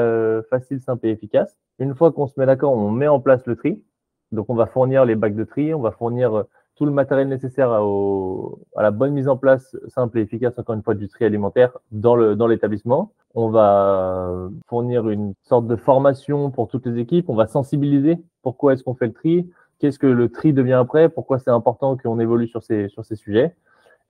facile, 0.50 0.80
simple 0.80 1.06
et 1.06 1.10
efficace. 1.10 1.58
Une 1.78 1.94
fois 1.94 2.12
qu'on 2.12 2.26
se 2.26 2.38
met 2.38 2.46
d'accord, 2.46 2.72
on 2.72 2.90
met 2.90 3.08
en 3.08 3.20
place 3.20 3.44
le 3.46 3.56
tri. 3.56 3.82
Donc, 4.32 4.50
on 4.50 4.54
va 4.54 4.66
fournir 4.66 5.04
les 5.04 5.14
bacs 5.14 5.34
de 5.34 5.44
tri, 5.44 5.74
on 5.74 5.80
va 5.80 5.92
fournir 5.92 6.34
euh, 6.34 6.42
tout 6.76 6.84
le 6.84 6.92
matériel 6.92 7.28
nécessaire 7.28 7.70
à, 7.72 8.82
la 8.82 8.90
bonne 8.90 9.12
mise 9.12 9.28
en 9.28 9.36
place 9.36 9.76
simple 9.88 10.18
et 10.18 10.22
efficace, 10.22 10.58
encore 10.58 10.74
une 10.74 10.82
fois, 10.82 10.94
du 10.94 11.08
tri 11.08 11.24
alimentaire 11.24 11.76
dans 11.90 12.46
l'établissement. 12.46 13.12
On 13.34 13.48
va 13.48 14.48
fournir 14.68 15.08
une 15.08 15.34
sorte 15.42 15.66
de 15.66 15.76
formation 15.76 16.50
pour 16.50 16.68
toutes 16.68 16.86
les 16.86 17.00
équipes. 17.00 17.28
On 17.28 17.34
va 17.34 17.46
sensibiliser 17.46 18.18
pourquoi 18.42 18.74
est-ce 18.74 18.84
qu'on 18.84 18.94
fait 18.94 19.06
le 19.06 19.12
tri, 19.14 19.50
qu'est-ce 19.78 19.98
que 19.98 20.06
le 20.06 20.28
tri 20.28 20.52
devient 20.52 20.74
après, 20.74 21.08
pourquoi 21.08 21.38
c'est 21.38 21.50
important 21.50 21.96
qu'on 21.96 22.20
évolue 22.20 22.46
sur 22.46 22.62
ces, 22.62 22.88
sujets. 23.14 23.56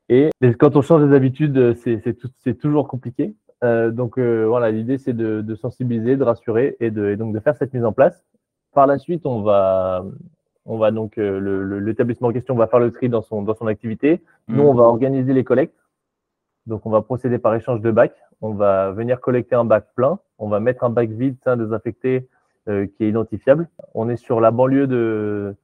Et, 0.09 0.31
quand 0.59 0.77
on 0.77 0.83
change 0.83 1.05
les 1.05 1.15
habitudes, 1.15 1.75
c'est 1.77 2.59
toujours 2.59 2.89
compliqué. 2.89 3.35
Euh, 3.65 3.91
donc 3.91 4.19
euh, 4.19 4.45
voilà, 4.47 4.71
l'idée 4.71 4.99
c'est 4.99 5.15
de, 5.15 5.55
sensibiliser, 5.55 6.17
de 6.17 6.25
rassurer 6.25 6.77
et 6.79 6.91
donc 6.91 7.33
de 7.33 7.41
faire 7.41 7.57
cette 7.57 7.73
mise 7.73 7.85
en 7.85 7.93
place. 7.93 8.25
Par 8.75 8.87
la 8.87 8.99
suite, 8.99 9.25
on 9.25 9.41
va, 9.41 10.05
on 10.67 10.79
va 10.79 10.91
donc 10.91 11.17
euh, 11.17 11.81
l'établissement 11.81 12.29
en 12.29 12.33
question 12.33 12.55
va 12.57 12.67
faire 12.67 12.81
le 12.81 12.91
tri 12.91 13.09
dans 13.09 13.23
son, 13.23 13.43
dans 13.43 13.55
son 13.55 13.69
activité. 13.69 14.23
Nous, 14.49 14.63
on 14.63 14.75
va 14.75 14.83
mhm. 14.83 14.91
organiser 14.91 15.33
les 15.33 15.45
collectes. 15.45 15.79
Donc, 16.67 16.85
on 16.85 16.91
va 16.91 17.03
procéder 17.03 17.39
par 17.39 17.55
échange 17.55 17.81
de 17.81 17.91
bacs. 17.93 18.17
On 18.41 18.53
va 18.53 18.91
venir 18.91 19.21
collecter 19.21 19.55
un 19.55 19.65
bac 19.65 19.87
plein. 19.95 20.19
On 20.39 20.49
va 20.49 20.59
mettre 20.59 20.83
un 20.83 20.91
bac 20.91 21.09
vide, 21.11 21.37
sain, 21.45 21.57
désinfecté, 21.57 22.29
euh, 22.69 22.87
qui 22.87 23.05
est 23.05 23.09
identifiable. 23.09 23.69
On 23.95 24.09
est 24.09 24.17
sur 24.17 24.41
la 24.41 24.51
banlieue 24.51 24.89
de, 24.89 25.55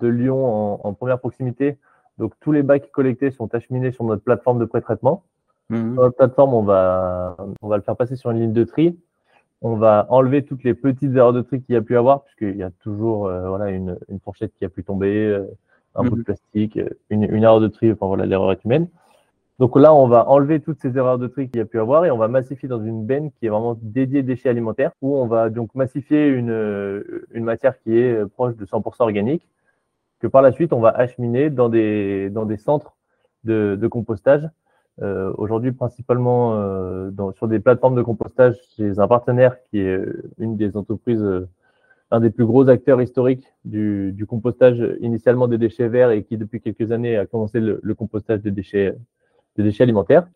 de 0.00 0.08
Lyon 0.08 0.86
en, 0.86 0.92
première 0.92 1.18
proximité. 1.18 1.78
Donc, 2.18 2.34
tous 2.40 2.52
les 2.52 2.62
bacs 2.62 2.90
collectés 2.90 3.30
sont 3.30 3.54
acheminés 3.54 3.92
sur 3.92 4.04
notre 4.04 4.22
plateforme 4.22 4.58
de 4.58 4.66
pré-traitement. 4.66 5.24
Sur 5.70 5.78
notre 5.78 6.16
plateforme, 6.16 6.52
on 6.52 6.64
va, 6.64 7.36
on 7.62 7.68
va 7.68 7.76
le 7.76 7.82
faire 7.82 7.96
passer 7.96 8.16
sur 8.16 8.32
une 8.32 8.40
ligne 8.40 8.52
de 8.52 8.64
tri 8.64 8.98
on 9.62 9.76
va 9.76 10.06
enlever 10.08 10.44
toutes 10.44 10.64
les 10.64 10.74
petites 10.74 11.14
erreurs 11.14 11.32
de 11.32 11.42
tri 11.42 11.60
qu'il 11.62 11.74
y 11.74 11.78
a 11.78 11.82
pu 11.82 11.96
avoir, 11.96 12.24
puisqu'il 12.24 12.56
y 12.56 12.62
a 12.62 12.70
toujours 12.82 13.26
euh, 13.26 13.48
voilà, 13.48 13.70
une, 13.70 13.98
une, 14.08 14.20
fourchette 14.20 14.52
qui 14.54 14.64
a 14.64 14.68
pu 14.68 14.84
tomber, 14.84 15.26
euh, 15.26 15.44
un 15.94 16.04
bout 16.04 16.14
de 16.14 16.20
mhm. 16.20 16.24
plastique, 16.24 16.76
euh, 16.78 16.88
une, 17.10 17.24
une, 17.24 17.42
erreur 17.42 17.60
de 17.60 17.68
tri, 17.68 17.92
enfin 17.92 18.06
voilà, 18.06 18.26
l'erreur 18.26 18.52
est 18.52 18.64
humaine. 18.64 18.88
Donc 19.58 19.76
là, 19.76 19.94
on 19.94 20.08
va 20.08 20.30
enlever 20.30 20.60
toutes 20.60 20.80
ces 20.80 20.96
erreurs 20.96 21.18
de 21.18 21.26
tri 21.26 21.50
qu'il 21.50 21.58
y 21.58 21.62
a 21.62 21.66
pu 21.66 21.78
avoir 21.78 22.06
et 22.06 22.10
on 22.10 22.16
va 22.16 22.28
massifier 22.28 22.66
dans 22.66 22.82
une 22.82 23.04
benne 23.04 23.30
qui 23.32 23.44
est 23.44 23.50
vraiment 23.50 23.76
dédiée 23.82 24.22
déchets 24.22 24.48
alimentaires, 24.48 24.92
où 25.02 25.18
on 25.18 25.26
va 25.26 25.50
donc 25.50 25.74
massifier 25.74 26.28
une, 26.28 27.04
une 27.32 27.44
matière 27.44 27.78
qui 27.80 27.98
est 27.98 28.26
proche 28.30 28.56
de 28.56 28.64
100% 28.64 29.02
organique, 29.02 29.46
que 30.18 30.26
par 30.26 30.40
la 30.40 30.52
suite, 30.52 30.72
on 30.72 30.80
va 30.80 30.88
acheminer 30.88 31.50
dans 31.50 31.68
des, 31.68 32.30
dans 32.30 32.46
des 32.46 32.56
centres 32.56 32.96
de, 33.44 33.76
de 33.78 33.86
compostage 33.86 34.48
euh, 35.02 35.32
aujourd'hui, 35.38 35.72
principalement 35.72 36.54
euh, 36.56 37.10
sur 37.36 37.48
des 37.48 37.58
plateformes 37.58 37.94
de 37.94 38.02
compostage 38.02 38.56
chez 38.76 38.98
un 38.98 39.08
partenaire 39.08 39.56
qui 39.70 39.78
est 39.78 39.98
une 40.38 40.56
des 40.56 40.76
entreprises, 40.76 41.22
euh, 41.22 41.48
un 42.10 42.20
des 42.20 42.30
plus 42.30 42.44
gros 42.44 42.68
acteurs 42.68 43.00
historiques 43.00 43.46
du, 43.64 44.26
compostage 44.28 44.82
initialement 45.00 45.48
des 45.48 45.58
déchets 45.58 45.88
verts 45.88 46.10
et 46.10 46.24
qui 46.24 46.36
depuis 46.36 46.60
quelques 46.60 46.92
années 46.92 47.16
a 47.16 47.24
commencé 47.24 47.60
le, 47.60 47.94
compostage 47.94 48.42
des 48.42 48.50
déchets, 48.50 48.94
alimentaires. 49.78 50.28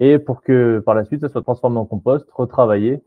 Et 0.00 0.18
pour 0.18 0.42
que 0.42 0.80
par 0.80 0.94
la 0.94 1.04
suite, 1.04 1.20
ça 1.20 1.28
soit 1.28 1.42
transformé 1.42 1.78
en 1.78 1.86
compost, 1.86 2.26
retravaillé 2.32 3.02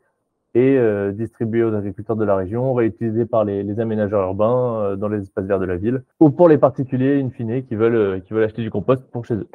et 0.56 0.78
euh, 0.78 1.12
distribué 1.12 1.64
aux 1.64 1.74
agriculteurs 1.76 2.16
de 2.16 2.24
la 2.24 2.36
région, 2.36 2.74
réutilisé 2.74 3.26
par 3.26 3.44
les, 3.44 3.80
aménageurs 3.80 4.24
urbains 4.24 4.80
euh, 4.80 4.96
dans 4.96 5.10
les 5.10 5.22
espaces 5.22 5.46
verts 5.46 5.60
de 5.60 5.66
la 5.66 5.76
ville, 5.76 6.04
ou 6.20 6.30
pour 6.30 6.48
les 6.48 6.58
particuliers, 6.58 7.22
in 7.22 7.30
fine, 7.30 7.64
qui 7.66 7.76
veulent, 7.76 8.22
qui 8.24 8.34
veulent 8.34 8.46
acheter 8.46 8.62
du 8.62 8.72
compost 8.72 9.04
pour 9.12 9.26
chez 9.26 9.36
eux. 9.36 9.48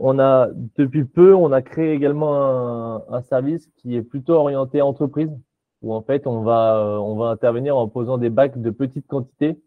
On 0.00 0.18
a, 0.18 0.48
depuis 0.76 1.04
peu, 1.04 1.34
on 1.34 1.52
a 1.52 1.62
créé 1.62 1.92
également 1.92 3.08
un, 3.12 3.22
service 3.22 3.68
qui 3.76 3.94
est 3.96 4.02
plutôt 4.02 4.34
orienté 4.34 4.82
entreprise, 4.82 5.30
où 5.82 5.94
en 5.94 6.02
fait, 6.02 6.26
on 6.26 6.42
va, 6.42 6.78
euh, 6.78 6.96
on 6.96 7.16
va 7.16 7.28
intervenir 7.28 7.76
en 7.76 7.88
posant 7.88 8.18
des 8.18 8.30
bacs 8.30 8.60
de 8.60 8.70
petites 8.70 9.06
quantités, 9.06 9.60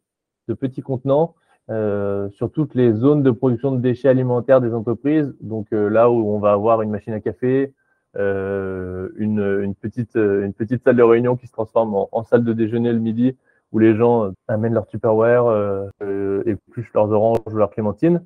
de 0.49 0.53
petits 0.53 0.81
contenants, 0.81 1.35
euh, 1.69 2.29
sur 2.31 2.51
toutes 2.51 2.75
les 2.75 2.91
zones 2.93 3.23
de 3.23 3.31
production 3.31 3.71
de 3.71 3.79
déchets 3.79 4.09
alimentaires 4.09 4.59
des 4.59 4.73
entreprises. 4.73 5.33
Donc 5.39 5.67
euh, 5.71 5.87
là 5.87 6.09
où 6.09 6.29
on 6.33 6.39
va 6.39 6.51
avoir 6.51 6.81
une 6.81 6.89
machine 6.89 7.13
à 7.13 7.21
café, 7.21 7.73
une, 8.15 9.61
une, 9.63 9.75
petite, 9.75 10.15
une 10.15 10.53
petite 10.53 10.83
salle 10.83 10.97
de 10.97 11.03
réunion 11.03 11.37
qui 11.37 11.47
se 11.47 11.53
transforme 11.53 11.95
en, 12.11 12.23
salle 12.23 12.43
de 12.43 12.53
déjeuner 12.53 12.91
le 12.91 12.99
midi, 12.99 13.37
où 13.71 13.79
les 13.79 13.95
gens 13.95 14.31
amènent 14.47 14.73
leur 14.73 14.87
Tupperware, 14.87 15.89
épluchent 16.45 16.91
leurs 16.93 17.11
oranges 17.11 17.37
ou 17.45 17.51
leurs 17.51 17.69
clémentines. 17.69 18.21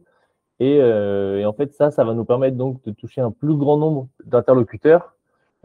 Euh, 0.62 1.38
et, 1.38 1.46
en 1.46 1.54
fait, 1.54 1.74
ça, 1.74 1.92
ça 1.92 2.04
va 2.04 2.14
nous 2.14 2.26
permettre 2.26 2.58
donc 2.58 2.84
de 2.84 2.92
toucher 2.92 3.22
un 3.22 3.32
plus 3.32 3.56
grand 3.56 3.78
nombre 3.78 4.08
d'interlocuteurs, 4.26 5.16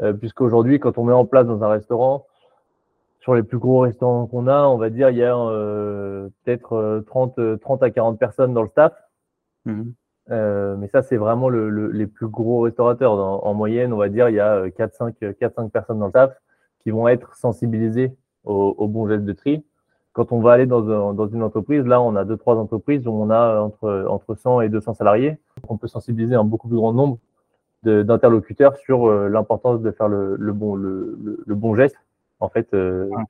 euh, 0.00 0.12
puisqu'aujourd'hui, 0.12 0.80
quand 0.80 0.98
on 0.98 1.04
met 1.04 1.12
en 1.12 1.26
place 1.26 1.46
dans 1.46 1.62
un 1.62 1.68
restaurant, 1.68 2.26
sur 3.20 3.34
les 3.34 3.42
plus 3.42 3.58
gros 3.58 3.80
restaurants 3.80 4.26
qu'on 4.26 4.46
a, 4.46 4.62
on 4.62 4.78
va 4.78 4.90
dire, 4.90 5.10
il 5.10 5.16
y 5.16 5.24
a 5.24 5.36
euh, 5.36 6.28
peut-être 6.44 7.02
30, 7.06 7.60
30 7.60 7.82
à 7.82 7.90
40 7.90 8.18
personnes 8.18 8.54
dans 8.54 8.62
le 8.62 8.68
staff. 8.68 8.92
Mhm. 9.64 9.92
mais 10.78 10.88
ça, 10.88 11.02
c'est 11.02 11.16
vraiment 11.16 11.48
le, 11.48 11.88
les 11.90 12.06
plus 12.06 12.28
gros 12.28 12.60
restaurateurs. 12.60 13.12
en 13.12 13.54
moyenne, 13.54 13.92
on 13.92 13.96
va 13.96 14.08
dire, 14.08 14.28
il 14.28 14.36
y 14.36 14.40
a 14.40 14.68
4-5 14.68 15.70
personnes 15.70 15.98
dans 15.98 16.06
le 16.06 16.10
staff 16.10 16.32
qui 16.80 16.90
vont 16.90 17.08
être 17.08 17.34
sensibilisées 17.34 18.16
au, 18.44 18.74
au 18.78 18.88
bon 18.88 19.08
geste 19.08 19.24
de 19.24 19.32
tri 19.32 19.64
quand 20.18 20.32
on 20.32 20.40
va 20.40 20.50
aller 20.50 20.66
dans, 20.66 21.28
une 21.28 21.44
entreprise, 21.44 21.84
là, 21.84 22.02
on 22.02 22.16
a 22.16 22.24
deux, 22.24 22.36
trois 22.36 22.56
entreprises 22.56 23.06
où 23.06 23.12
on 23.12 23.30
a 23.30 23.60
entre, 23.60 24.04
entre 24.10 24.34
100 24.34 24.62
et 24.62 24.68
200 24.68 24.94
salariés. 24.94 25.38
On 25.68 25.76
peut 25.76 25.86
sensibiliser 25.86 26.34
un 26.34 26.42
beaucoup 26.42 26.66
plus 26.66 26.76
grand 26.76 26.92
nombre 26.92 27.18
d'interlocuteurs 27.84 28.76
sur 28.78 29.06
euh, 29.06 29.28
l'importance 29.28 29.80
de 29.80 29.92
faire 29.92 30.08
le, 30.08 30.36
bon 30.52 31.76
geste 31.76 31.94
en 32.40 32.48
fait 32.48 32.68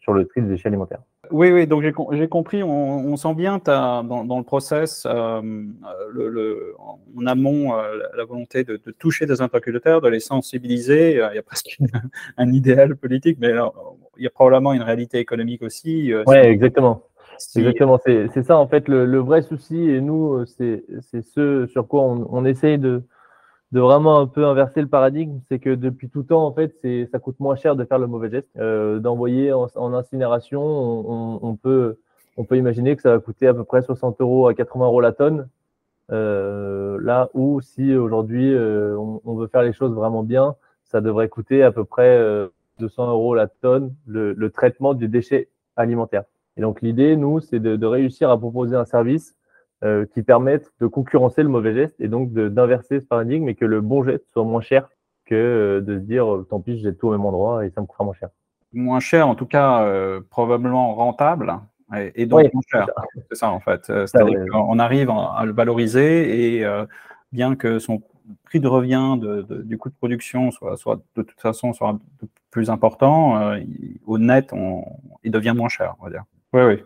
sur 0.00 0.12
le 0.12 0.26
tri 0.26 0.42
des 0.42 0.48
déchets 0.48 0.68
alimentaires. 0.68 1.00
Oui, 1.30 1.52
oui, 1.52 1.66
donc 1.66 1.82
j'ai 1.82 2.28
compris, 2.28 2.62
on, 2.62 3.16
sent 3.16 3.34
bien 3.34 3.60
dans, 3.64 4.24
dans, 4.24 4.38
le 4.38 4.44
process, 4.44 5.06
le, 5.06 6.74
en 6.78 7.26
amont, 7.26 7.74
la 7.74 8.24
volonté 8.24 8.64
de, 8.64 8.76
toucher 8.98 9.26
des 9.26 9.40
interlocuteurs, 9.40 10.00
de 10.00 10.08
les 10.08 10.20
sensibiliser. 10.20 11.12
Il 11.12 11.34
y 11.34 11.38
a 11.38 11.42
presque 11.42 11.78
un 12.36 12.52
idéal 12.52 12.96
politique, 12.96 13.38
mais 13.40 13.50
il 14.16 14.24
y 14.24 14.26
a 14.26 14.30
probablement 14.30 14.72
une 14.72 14.82
réalité 14.82 15.18
économique 15.18 15.62
aussi. 15.62 16.12
Oui, 16.26 16.36
exactement. 16.36 17.02
Exactement, 17.54 18.00
c'est 18.04 18.42
ça 18.42 18.58
en 18.58 18.66
fait 18.66 18.88
le, 18.88 19.18
vrai 19.18 19.42
souci 19.42 19.90
et 19.90 20.00
nous, 20.00 20.44
c'est 20.46 20.82
ce 21.34 21.66
sur 21.66 21.86
quoi 21.86 22.02
on, 22.02 22.26
on 22.30 22.44
essaye 22.44 22.78
de, 22.78 23.04
de 23.72 23.80
vraiment 23.80 24.18
un 24.18 24.26
peu 24.26 24.46
inverser 24.46 24.80
le 24.80 24.88
paradigme, 24.88 25.40
c'est 25.48 25.58
que 25.58 25.74
depuis 25.74 26.08
tout 26.08 26.22
temps, 26.22 26.46
en 26.46 26.52
fait, 26.52 26.74
ça 27.10 27.18
coûte 27.18 27.38
moins 27.38 27.56
cher 27.56 27.76
de 27.76 27.84
faire 27.84 27.98
le 27.98 28.06
mauvais 28.06 28.30
geste, 28.30 28.48
euh, 28.58 28.98
d'envoyer 28.98 29.52
en, 29.52 29.94
incinération. 29.94 30.62
On, 30.62 31.56
peut, 31.56 31.98
on 32.36 32.44
peut 32.44 32.56
imaginer 32.56 32.96
que 32.96 33.02
ça 33.02 33.10
va 33.10 33.18
coûter 33.18 33.46
à 33.46 33.54
peu 33.54 33.64
près 33.64 33.82
60 33.82 34.20
euros 34.20 34.48
à 34.48 34.54
80 34.54 34.86
euros 34.86 35.00
la 35.00 35.12
tonne. 35.12 35.48
Euh, 36.10 36.98
là 37.02 37.28
où 37.34 37.60
si 37.60 37.94
aujourd'hui 37.94 38.54
euh, 38.54 38.96
on, 38.96 39.34
veut 39.34 39.48
faire 39.48 39.62
les 39.62 39.74
choses 39.74 39.92
vraiment 39.92 40.22
bien, 40.22 40.56
ça 40.84 41.02
devrait 41.02 41.28
coûter 41.28 41.62
à 41.62 41.70
peu 41.70 41.84
près 41.84 42.18
200 42.78 43.10
euros 43.10 43.34
la 43.34 43.48
tonne 43.48 43.94
le, 44.06 44.32
le 44.32 44.50
traitement 44.50 44.94
du 44.94 45.08
déchet 45.08 45.50
alimentaire. 45.76 46.24
Et 46.58 46.60
donc 46.60 46.82
l'idée, 46.82 47.16
nous, 47.16 47.38
c'est 47.38 47.60
de, 47.60 47.86
réussir 47.86 48.30
à 48.30 48.38
proposer 48.38 48.74
un 48.74 48.84
service 48.84 49.36
euh, 49.84 50.06
qui 50.12 50.24
permette 50.24 50.72
de 50.80 50.88
concurrencer 50.88 51.44
le 51.44 51.48
mauvais 51.48 51.72
geste 51.72 52.00
et 52.00 52.08
donc 52.08 52.32
d'inverser 52.32 52.98
ce 52.98 53.06
paradigme 53.06 53.48
et 53.48 53.54
que 53.54 53.64
le 53.64 53.80
bon 53.80 54.02
geste 54.02 54.24
soit 54.32 54.42
moins 54.42 54.60
cher 54.60 54.88
que 55.24 55.36
euh, 55.36 55.80
de 55.80 56.00
se 56.00 56.02
dire 56.02 56.34
euh, 56.34 56.46
tant 56.50 56.58
pis, 56.58 56.80
jette 56.80 56.98
tout 56.98 57.06
au 57.06 57.10
même 57.12 57.24
endroit 57.24 57.64
et 57.64 57.70
ça 57.70 57.80
me 57.80 57.86
coûtera 57.86 58.02
moins 58.02 58.14
cher. 58.14 58.30
Moins 58.72 58.98
cher, 58.98 59.28
en 59.28 59.36
tout 59.36 59.46
cas, 59.46 59.88
probablement 60.30 60.96
rentable 60.96 61.54
et, 61.94 62.26
donc 62.26 62.52
moins 62.52 62.62
cher. 62.66 62.90
C'est 63.30 63.36
ça 63.36 63.50
en 63.50 63.60
fait. 63.60 63.90
On 64.52 64.80
arrive 64.80 65.10
à 65.10 65.44
le 65.46 65.52
valoriser 65.52 66.58
et 66.58 66.66
bien 67.30 67.54
que 67.54 67.78
son 67.78 68.02
prix 68.46 68.58
de 68.58 68.66
revient 68.66 69.16
du 69.64 69.78
coût 69.78 69.90
de 69.90 69.94
production 69.94 70.50
soit, 70.50 70.76
soit 70.76 71.00
de 71.14 71.22
toute 71.22 71.40
façon 71.40 71.72
soit 71.72 71.96
plus 72.50 72.68
important, 72.68 73.54
au 74.06 74.18
net, 74.18 74.52
on, 74.52 74.84
il 75.22 75.30
devient 75.30 75.54
moins 75.56 75.68
cher, 75.68 75.94
on 76.00 76.04
va 76.06 76.10
dire. 76.10 76.24
Oui, 76.52 76.62
oui. 76.62 76.82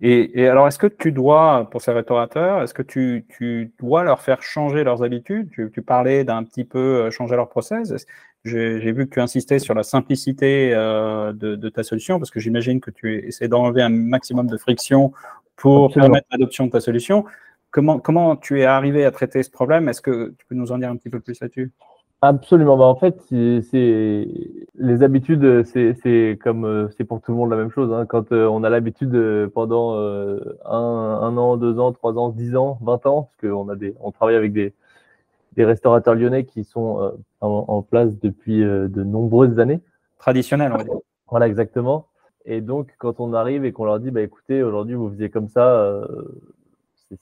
Et, 0.00 0.46
alors, 0.46 0.68
est-ce 0.68 0.78
que 0.78 0.86
tu 0.86 1.10
dois, 1.10 1.68
pour 1.72 1.82
ces 1.82 1.90
restaurateurs, 1.90 2.62
est-ce 2.62 2.72
que 2.72 2.82
tu, 2.82 3.26
tu, 3.28 3.72
dois 3.80 4.04
leur 4.04 4.20
faire 4.20 4.42
changer 4.42 4.84
leurs 4.84 5.02
habitudes? 5.02 5.50
Tu, 5.50 5.70
tu, 5.72 5.82
parlais 5.82 6.22
d'un 6.22 6.44
petit 6.44 6.64
peu 6.64 6.78
euh, 6.78 7.10
changer 7.10 7.34
leur 7.34 7.48
process. 7.48 8.06
J'ai 8.44 8.92
vu 8.92 9.08
que 9.08 9.14
tu 9.14 9.20
insistais 9.20 9.58
sur 9.58 9.74
la 9.74 9.82
simplicité 9.82 10.72
euh, 10.72 11.32
de, 11.32 11.56
de, 11.56 11.68
ta 11.68 11.82
solution, 11.82 12.20
parce 12.20 12.30
que 12.30 12.38
j'imagine 12.38 12.80
que 12.80 12.92
tu 12.92 13.26
essaies 13.26 13.48
d'enlever 13.48 13.82
un 13.82 13.88
maximum 13.88 14.46
de 14.46 14.56
friction 14.56 15.12
pour 15.56 15.92
permettre 15.92 16.28
l'adoption 16.30 16.66
de 16.66 16.70
ta 16.70 16.80
solution. 16.80 17.24
Comment, 17.72 17.98
comment 17.98 18.36
tu 18.36 18.60
es 18.60 18.64
arrivé 18.64 19.04
à 19.04 19.10
traiter 19.10 19.42
ce 19.42 19.50
problème? 19.50 19.88
Est-ce 19.88 20.00
que 20.00 20.32
tu 20.38 20.46
peux 20.46 20.54
nous 20.54 20.70
en 20.70 20.78
dire 20.78 20.90
un 20.90 20.96
petit 20.96 21.10
peu 21.10 21.18
plus 21.18 21.40
là-dessus? 21.40 21.72
Absolument. 22.20 22.76
Bah, 22.76 22.84
en 22.84 22.96
fait, 22.96 23.20
c'est 23.28 24.28
les 24.74 25.02
habitudes, 25.04 25.64
c'est 25.64 26.38
comme 26.42 26.64
euh, 26.64 26.88
c'est 26.96 27.04
pour 27.04 27.20
tout 27.20 27.30
le 27.30 27.38
monde 27.38 27.50
la 27.50 27.56
même 27.56 27.70
chose. 27.70 27.92
Hein. 27.92 28.06
Quand 28.06 28.32
euh, 28.32 28.46
on 28.46 28.64
a 28.64 28.70
l'habitude 28.70 29.14
euh, 29.14 29.48
pendant 29.48 29.96
un, 30.64 31.36
an, 31.36 31.56
deux 31.56 31.78
ans, 31.78 31.92
trois 31.92 32.18
ans, 32.18 32.30
dix 32.30 32.56
ans, 32.56 32.78
vingt 32.82 33.06
ans, 33.06 33.30
parce 33.40 33.52
qu'on 33.52 33.68
a 33.68 33.76
des, 33.76 33.94
on 34.00 34.10
travaille 34.10 34.34
avec 34.34 34.52
des, 34.52 34.74
des 35.52 35.64
restaurateurs 35.64 36.16
lyonnais 36.16 36.44
qui 36.44 36.64
sont 36.64 37.12
en, 37.40 37.82
place 37.82 38.18
depuis 38.18 38.60
de 38.62 39.02
nombreuses 39.04 39.60
années. 39.60 39.80
Traditionnels, 40.18 40.72
on 40.72 40.78
va 40.78 40.84
dire. 40.84 40.94
Voilà, 41.30 41.46
exactement. 41.46 42.08
Et 42.46 42.60
donc, 42.60 42.94
quand 42.98 43.20
on 43.20 43.32
arrive 43.32 43.64
et 43.64 43.70
qu'on 43.72 43.84
leur 43.84 44.00
dit, 44.00 44.10
bah 44.10 44.22
écoutez, 44.22 44.62
aujourd'hui 44.62 44.94
vous 44.94 45.10
faisiez 45.10 45.30
comme 45.30 45.48
ça, 45.48 46.04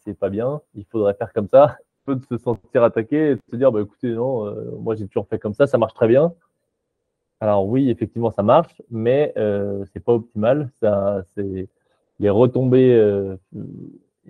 c'est 0.05 0.19
pas 0.19 0.31
bien, 0.31 0.61
il 0.75 0.87
faudrait 0.87 1.15
faire 1.15 1.33
comme 1.35 1.49
ça 1.49 1.76
de 2.15 2.25
se 2.25 2.39
sentir 2.39 2.85
attaqué 2.85 3.31
et 3.31 3.35
de 3.35 3.41
se 3.51 3.57
dire 3.57 3.73
bah, 3.73 3.81
écoutez, 3.81 4.13
non, 4.13 4.47
euh, 4.47 4.77
moi 4.79 4.95
j'ai 4.95 5.07
toujours 5.07 5.27
fait 5.29 5.39
comme 5.39 5.55
ça, 5.55 5.67
ça 5.67 5.79
marche 5.79 5.95
très 5.95 6.09
bien. 6.09 6.33
Alors 7.41 7.67
oui, 7.67 7.91
effectivement, 7.91 8.31
ça 8.31 8.43
marche, 8.43 8.81
mais 8.91 9.33
euh, 9.37 9.85
c'est 9.93 10.01
pas 10.01 10.15
optimal. 10.15 10.71
Ça, 10.81 11.23
c'est 11.35 11.69
les 12.19 12.31
retombées 12.31 12.95
euh, 12.95 13.37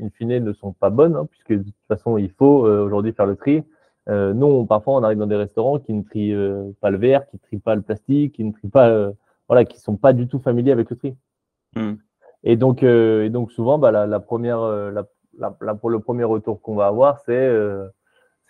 in 0.01 0.11
fine 0.11 0.39
ne 0.41 0.53
sont 0.53 0.73
pas 0.73 0.91
bonnes, 0.91 1.15
hein, 1.15 1.27
puisque 1.31 1.53
de 1.53 1.63
toute 1.63 1.87
façon, 1.87 2.19
il 2.19 2.31
faut 2.31 2.67
euh, 2.67 2.85
aujourd'hui 2.85 3.13
faire 3.13 3.27
le 3.27 3.37
tri. 3.37 3.63
Nous, 4.09 4.67
parfois, 4.67 4.95
on 4.95 5.03
arrive 5.03 5.19
dans 5.19 5.27
des 5.27 5.35
restaurants 5.35 5.81
qui 5.81 5.93
ne 5.93 6.03
trient 6.03 6.33
pas 6.81 6.91
le 6.91 6.99
verre, 6.99 7.29
qui 7.29 7.37
ne 7.37 7.41
trient 7.41 7.59
pas 7.59 7.75
le 7.75 7.83
plastique, 7.83 8.37
qui 8.37 8.45
ne 8.45 8.53
trient 8.53 8.69
pas, 8.69 9.11
voilà, 9.49 9.65
qui 9.65 9.81
sont 9.81 9.97
pas 9.97 10.13
du 10.13 10.29
tout 10.29 10.39
familiers 10.39 10.71
avec 10.71 10.91
le 10.91 10.97
tri. 10.97 11.17
Hmm. 11.75 11.95
Et 12.45 12.55
donc, 12.55 12.85
et 12.85 13.31
donc 13.31 13.51
souvent, 13.51 13.81
bah, 13.81 13.91
la, 13.91 14.07
la 14.07 14.21
première, 14.21 14.61
la, 14.61 15.09
là, 15.39 15.75
pour 15.75 15.91
le 15.91 16.01
premier 16.01 16.25
retour 16.25 16.61
qu'on 16.61 16.75
va 16.75 16.87
avoir, 16.87 17.21
c'est 17.21 17.33
euh, 17.33 17.87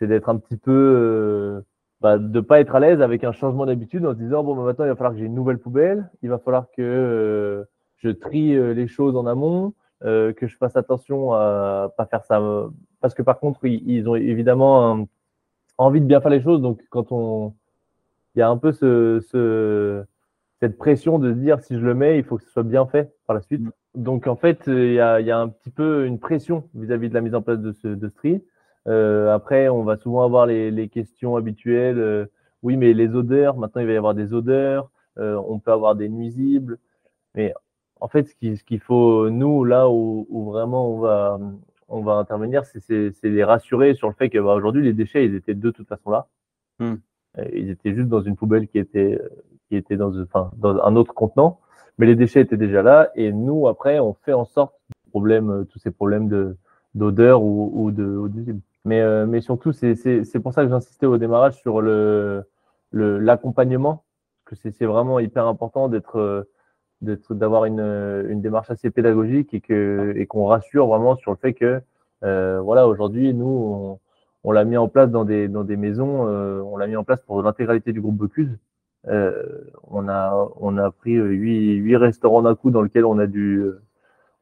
d'être 0.01 0.29
un 0.29 0.37
petit 0.37 0.57
peu, 0.57 0.73
euh, 0.73 1.61
bah, 2.01 2.19
de 2.19 2.41
pas 2.41 2.61
être 2.61 2.75
à 2.75 2.81
l'aise 2.81 3.01
avec 3.01 3.25
un 3.25 3.33
changement 3.33 3.67
d'habitude 3.67 4.05
en 4.05 4.13
se 4.13 4.19
disant 4.19 4.45
bon, 4.45 4.55
bah, 4.55 4.63
maintenant 4.63 4.85
il 4.85 4.89
va 4.89 4.97
falloir 4.97 5.13
que 5.13 5.19
j'ai 5.19 5.27
une 5.27 5.35
nouvelle 5.35 5.59
poubelle, 5.59 6.11
il 6.23 6.29
va 6.29 6.39
falloir 6.39 6.67
que 6.71 6.83
euh, 6.83 7.65
je 7.99 8.11
trie 8.11 8.55
euh, 8.55 8.75
les 8.75 8.89
choses 8.89 9.17
en 9.17 9.27
amont, 9.27 9.73
que 10.03 10.47
je 10.47 10.57
fasse 10.59 10.77
attention 10.77 11.33
à 11.33 11.91
pas 11.97 12.05
faire 12.07 12.25
ça, 12.25 12.41
parce 13.01 13.15
que 13.15 13.23
par 13.23 13.41
contre 13.41 13.65
ils, 13.65 14.07
ont 14.09 14.15
évidemment 14.15 15.07
envie 15.79 16.01
de 16.01 16.07
bien 16.07 16.21
faire 16.21 16.31
les 16.31 16.43
choses, 16.43 16.61
donc 16.61 16.81
quand 16.91 17.13
on, 17.13 17.55
il 18.35 18.41
y 18.41 18.43
a 18.43 18.49
un 18.49 18.59
peu 18.59 18.73
ce 18.73 20.05
cette 20.61 20.79
pression 20.79 21.19
de 21.19 21.33
se 21.33 21.39
dire 21.39 21.61
si 21.61 21.75
je 21.75 21.85
le 21.85 21.95
mets, 21.95 22.19
il 22.19 22.25
faut 22.25 22.39
que 22.39 22.45
ce 22.45 22.51
soit 22.51 22.63
bien 22.63 22.87
fait 22.87 23.15
par 23.27 23.35
la 23.35 23.43
suite. 23.43 23.61
Mm. 23.61 23.71
Donc 23.95 24.27
en 24.27 24.37
fait, 24.37 24.63
il 24.67 24.93
y 24.93 25.01
a, 25.01 25.21
y 25.21 25.31
a, 25.31 25.39
un 25.39 25.49
petit 25.49 25.71
peu 25.71 26.07
une 26.07 26.19
pression 26.19 26.69
vis-à-vis 26.75 27.09
de 27.09 27.15
la 27.15 27.21
mise 27.21 27.35
en 27.35 27.43
place 27.43 27.59
de 27.59 27.73
ce 27.73 27.89
de 27.89 28.09
tri. 28.09 28.43
Euh, 28.89 29.35
après, 29.35 29.69
on 29.69 29.83
va 29.83 29.97
souvent 29.97 30.23
avoir 30.23 30.47
les, 30.47 30.71
les 30.71 30.89
questions 30.89 31.37
habituelles. 31.37 31.99
Euh, 31.99 32.27
oui, 32.63 32.77
mais 32.77 32.93
les 32.93 33.15
odeurs, 33.15 33.57
maintenant 33.57 33.81
il 33.81 33.87
va 33.87 33.93
y 33.93 33.97
avoir 33.97 34.15
des 34.15 34.33
odeurs. 34.33 34.91
Euh, 35.19 35.41
on 35.49 35.59
peut 35.59 35.73
avoir 35.73 35.95
des 35.95 36.09
nuisibles. 36.09 36.79
Mais 37.35 37.55
en 38.01 38.09
fait, 38.09 38.29
ce 38.29 38.65
qu'il 38.65 38.81
faut, 38.81 39.31
nous, 39.31 39.65
là 39.65 39.89
où, 39.89 40.27
où, 40.29 40.45
vraiment 40.45 40.91
on 40.91 40.99
va, 40.99 41.39
on 41.89 42.03
va 42.03 42.15
intervenir, 42.15 42.65
c'est 42.65 43.15
les 43.23 43.45
rassurer 43.45 43.95
sur 43.95 44.09
le 44.09 44.15
fait 44.15 44.31
qu'aujourd'hui, 44.31 44.83
bah, 44.83 44.87
les 44.87 44.93
déchets, 44.93 45.25
ils 45.25 45.35
étaient 45.35 45.55
de 45.55 45.71
toute 45.71 45.89
façon 45.89 46.11
là. 46.11 46.29
Mm. 46.79 46.95
Ils 47.53 47.71
étaient 47.71 47.95
juste 47.95 48.09
dans 48.09 48.23
une 48.23 48.37
poubelle 48.37 48.67
qui 48.67 48.79
était, 48.79 49.21
qui 49.69 49.77
était 49.77 49.97
dans, 49.97 50.13
un 50.63 50.97
autre 50.97 51.15
contenant 51.15 51.61
mais 51.99 52.07
les 52.07 52.15
déchets 52.15 52.41
étaient 52.41 52.57
déjà 52.57 52.83
là 52.83 53.11
et 53.15 53.33
nous 53.33 53.69
après 53.69 53.99
on 53.99 54.15
fait 54.15 54.33
en 54.33 54.45
sorte 54.45 54.75
problème, 55.17 55.51
euh, 55.51 55.65
tous 55.65 55.79
ces 55.79 55.91
problèmes 55.91 56.29
de 56.29 56.57
d'odeur 56.95 57.43
ou, 57.43 57.73
ou 57.75 57.91
de 57.91 58.31
mais 58.85 59.01
euh, 59.01 59.27
mais 59.27 59.41
surtout 59.41 59.73
c'est 59.73 60.41
pour 60.43 60.53
ça 60.53 60.63
que 60.63 60.71
j'insistais 60.71 61.07
au 61.07 61.17
démarrage 61.19 61.55
sur 61.61 61.81
le 61.81 62.45
l'accompagnement 62.93 64.05
que 64.45 64.55
c'est 64.57 64.85
vraiment 64.85 65.19
hyper 65.19 65.47
important 65.47 65.89
d'être 65.89 66.19
euh, 66.19 66.45
d'avoir 67.31 67.65
une, 67.65 67.81
une 68.29 68.41
démarche 68.41 68.71
assez 68.71 68.91
pédagogique 68.91 69.53
et 69.55 69.61
que 69.61 70.15
et 70.17 70.27
qu'on 70.27 70.47
rassure 70.47 70.87
vraiment 70.87 71.17
sur 71.17 71.31
le 71.33 71.37
fait 71.37 71.55
que 71.55 71.83
voilà 72.23 72.87
aujourd'hui 72.87 73.33
nous 73.35 73.47
on, 73.47 73.99
on 74.45 74.53
l'a 74.53 74.65
mis 74.65 74.79
en 74.79 74.89
place 74.89 75.11
dans 75.11 75.25
des 75.25 75.49
dans 75.49 75.65
des 75.65 75.77
maisons 75.77 76.27
on 76.73 76.77
l'a 76.77 76.87
mis 76.87 76.97
en 76.97 77.05
place 77.05 77.21
pour 77.23 77.43
l'intégralité 77.43 77.93
du 77.93 78.01
groupe 78.01 78.17
Bocuse 78.17 78.57
on 79.09 80.09
a 80.09 80.49
on 80.57 80.79
a 80.79 80.91
pris 80.91 81.17
euh, 81.17 81.29
huit, 81.29 81.75
huit 81.77 81.97
restaurants 81.97 82.43
d'un 82.43 82.55
coup 82.55 82.71
dans 82.71 82.83
lequel 82.83 83.05
on 83.05 83.19
a 83.19 83.27
dû 83.27 83.59
euh, 83.59 83.83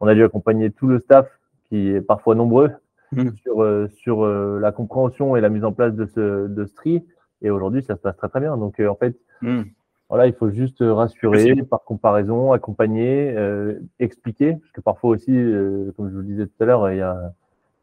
on 0.00 0.06
a 0.06 0.14
dû 0.14 0.24
accompagner 0.24 0.70
tout 0.70 0.86
le 0.86 0.98
staff 0.98 1.28
qui 1.68 1.88
est 1.88 2.00
parfois 2.00 2.34
nombreux 2.34 2.70
mmh. 3.12 3.30
sur 3.42 3.88
sur 3.90 4.26
la 4.26 4.72
compréhension 4.72 5.36
et 5.36 5.40
la 5.40 5.48
mise 5.48 5.64
en 5.64 5.72
place 5.72 5.94
de 5.94 6.06
ce 6.06 6.46
de 6.48 6.64
ce 6.64 6.74
tri. 6.74 7.04
Et 7.42 7.50
aujourd'hui, 7.50 7.82
ça 7.82 7.96
se 7.96 8.00
passe 8.00 8.16
très 8.16 8.28
très 8.28 8.40
bien. 8.40 8.56
Donc 8.56 8.80
en 8.80 8.94
fait, 8.94 9.16
mmh. 9.42 9.62
voilà, 10.08 10.26
il 10.26 10.34
faut 10.34 10.50
juste 10.50 10.78
rassurer 10.80 11.54
par 11.62 11.84
comparaison, 11.84 12.52
accompagner, 12.52 13.34
expliquer, 13.98 14.54
parce 14.54 14.72
que 14.72 14.80
parfois 14.80 15.10
aussi, 15.10 15.32
comme 15.96 16.10
je 16.10 16.14
vous 16.14 16.20
le 16.20 16.24
disais 16.24 16.46
tout 16.46 16.62
à 16.62 16.64
l'heure, 16.64 16.90
il 16.90 16.98
y 16.98 17.02
a 17.02 17.32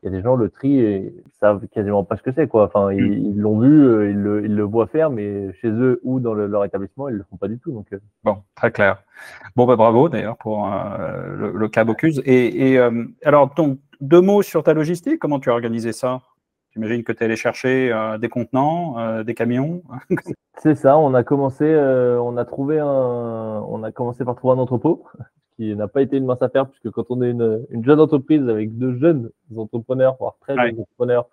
il 0.01 0.07
y 0.07 0.13
a 0.13 0.17
des 0.17 0.23
gens, 0.23 0.35
le 0.35 0.49
tri, 0.49 0.69
ils 0.69 1.13
savent 1.39 1.67
quasiment 1.67 2.03
pas 2.03 2.17
ce 2.17 2.23
que 2.23 2.31
c'est, 2.31 2.47
quoi. 2.47 2.65
Enfin, 2.65 2.91
ils 2.91 3.35
mm. 3.35 3.39
l'ont 3.39 3.59
vu, 3.59 3.87
euh, 3.87 4.09
ils 4.09 4.17
le, 4.17 4.43
ils 4.45 4.55
le, 4.55 4.63
voient 4.63 4.87
faire, 4.87 5.11
mais 5.11 5.53
chez 5.61 5.69
eux 5.69 5.99
ou 6.03 6.19
dans 6.19 6.33
leur 6.33 6.65
établissement, 6.65 7.07
ils 7.09 7.15
le 7.15 7.25
font 7.29 7.37
pas 7.37 7.47
du 7.47 7.59
tout. 7.59 7.71
Donc, 7.71 7.85
euh. 7.93 7.99
bon, 8.23 8.37
très 8.55 8.71
clair. 8.71 9.03
Bon, 9.55 9.67
bah, 9.67 9.75
bravo 9.75 10.09
d'ailleurs 10.09 10.37
pour 10.37 10.67
euh, 10.67 11.35
le, 11.35 11.51
le, 11.51 11.67
cas 11.67 11.83
Bocuse. 11.83 12.21
Et, 12.25 12.71
et 12.71 12.79
alors, 13.23 13.53
donc, 13.53 13.77
deux 13.99 14.21
mots 14.21 14.41
sur 14.41 14.63
ta 14.63 14.73
logistique. 14.73 15.19
Comment 15.19 15.39
tu 15.39 15.51
as 15.51 15.53
organisé 15.53 15.91
ça? 15.91 16.21
J'imagine 16.73 17.03
que 17.03 17.11
tu 17.11 17.21
es 17.21 17.25
allé 17.25 17.35
chercher 17.35 17.93
des 18.19 18.29
contenants, 18.29 19.23
des 19.23 19.35
camions. 19.35 19.83
c'est 20.57 20.75
ça. 20.75 20.97
On 20.97 21.13
a 21.13 21.21
commencé, 21.21 21.65
on 21.75 22.37
a 22.37 22.45
trouvé 22.45 22.79
un, 22.79 22.85
on 22.87 23.83
a 23.83 23.91
commencé 23.91 24.23
par 24.23 24.35
trouver 24.35 24.55
un 24.57 24.61
entrepôt 24.61 25.03
qui 25.62 25.76
n'a 25.76 25.88
pas 25.88 26.02
été 26.02 26.17
une 26.17 26.26
mince 26.26 26.41
affaire, 26.41 26.67
puisque 26.67 26.89
quand 26.89 27.06
on 27.10 27.21
est 27.21 27.30
une, 27.30 27.65
une 27.69 27.86
jeune 27.86 28.00
entreprise 28.00 28.47
avec 28.50 28.78
deux 28.78 28.97
jeunes 28.97 29.30
entrepreneurs, 29.56 30.15
voire 30.19 30.38
très 30.41 30.56
jeunes 30.56 30.80
entrepreneurs, 30.80 31.28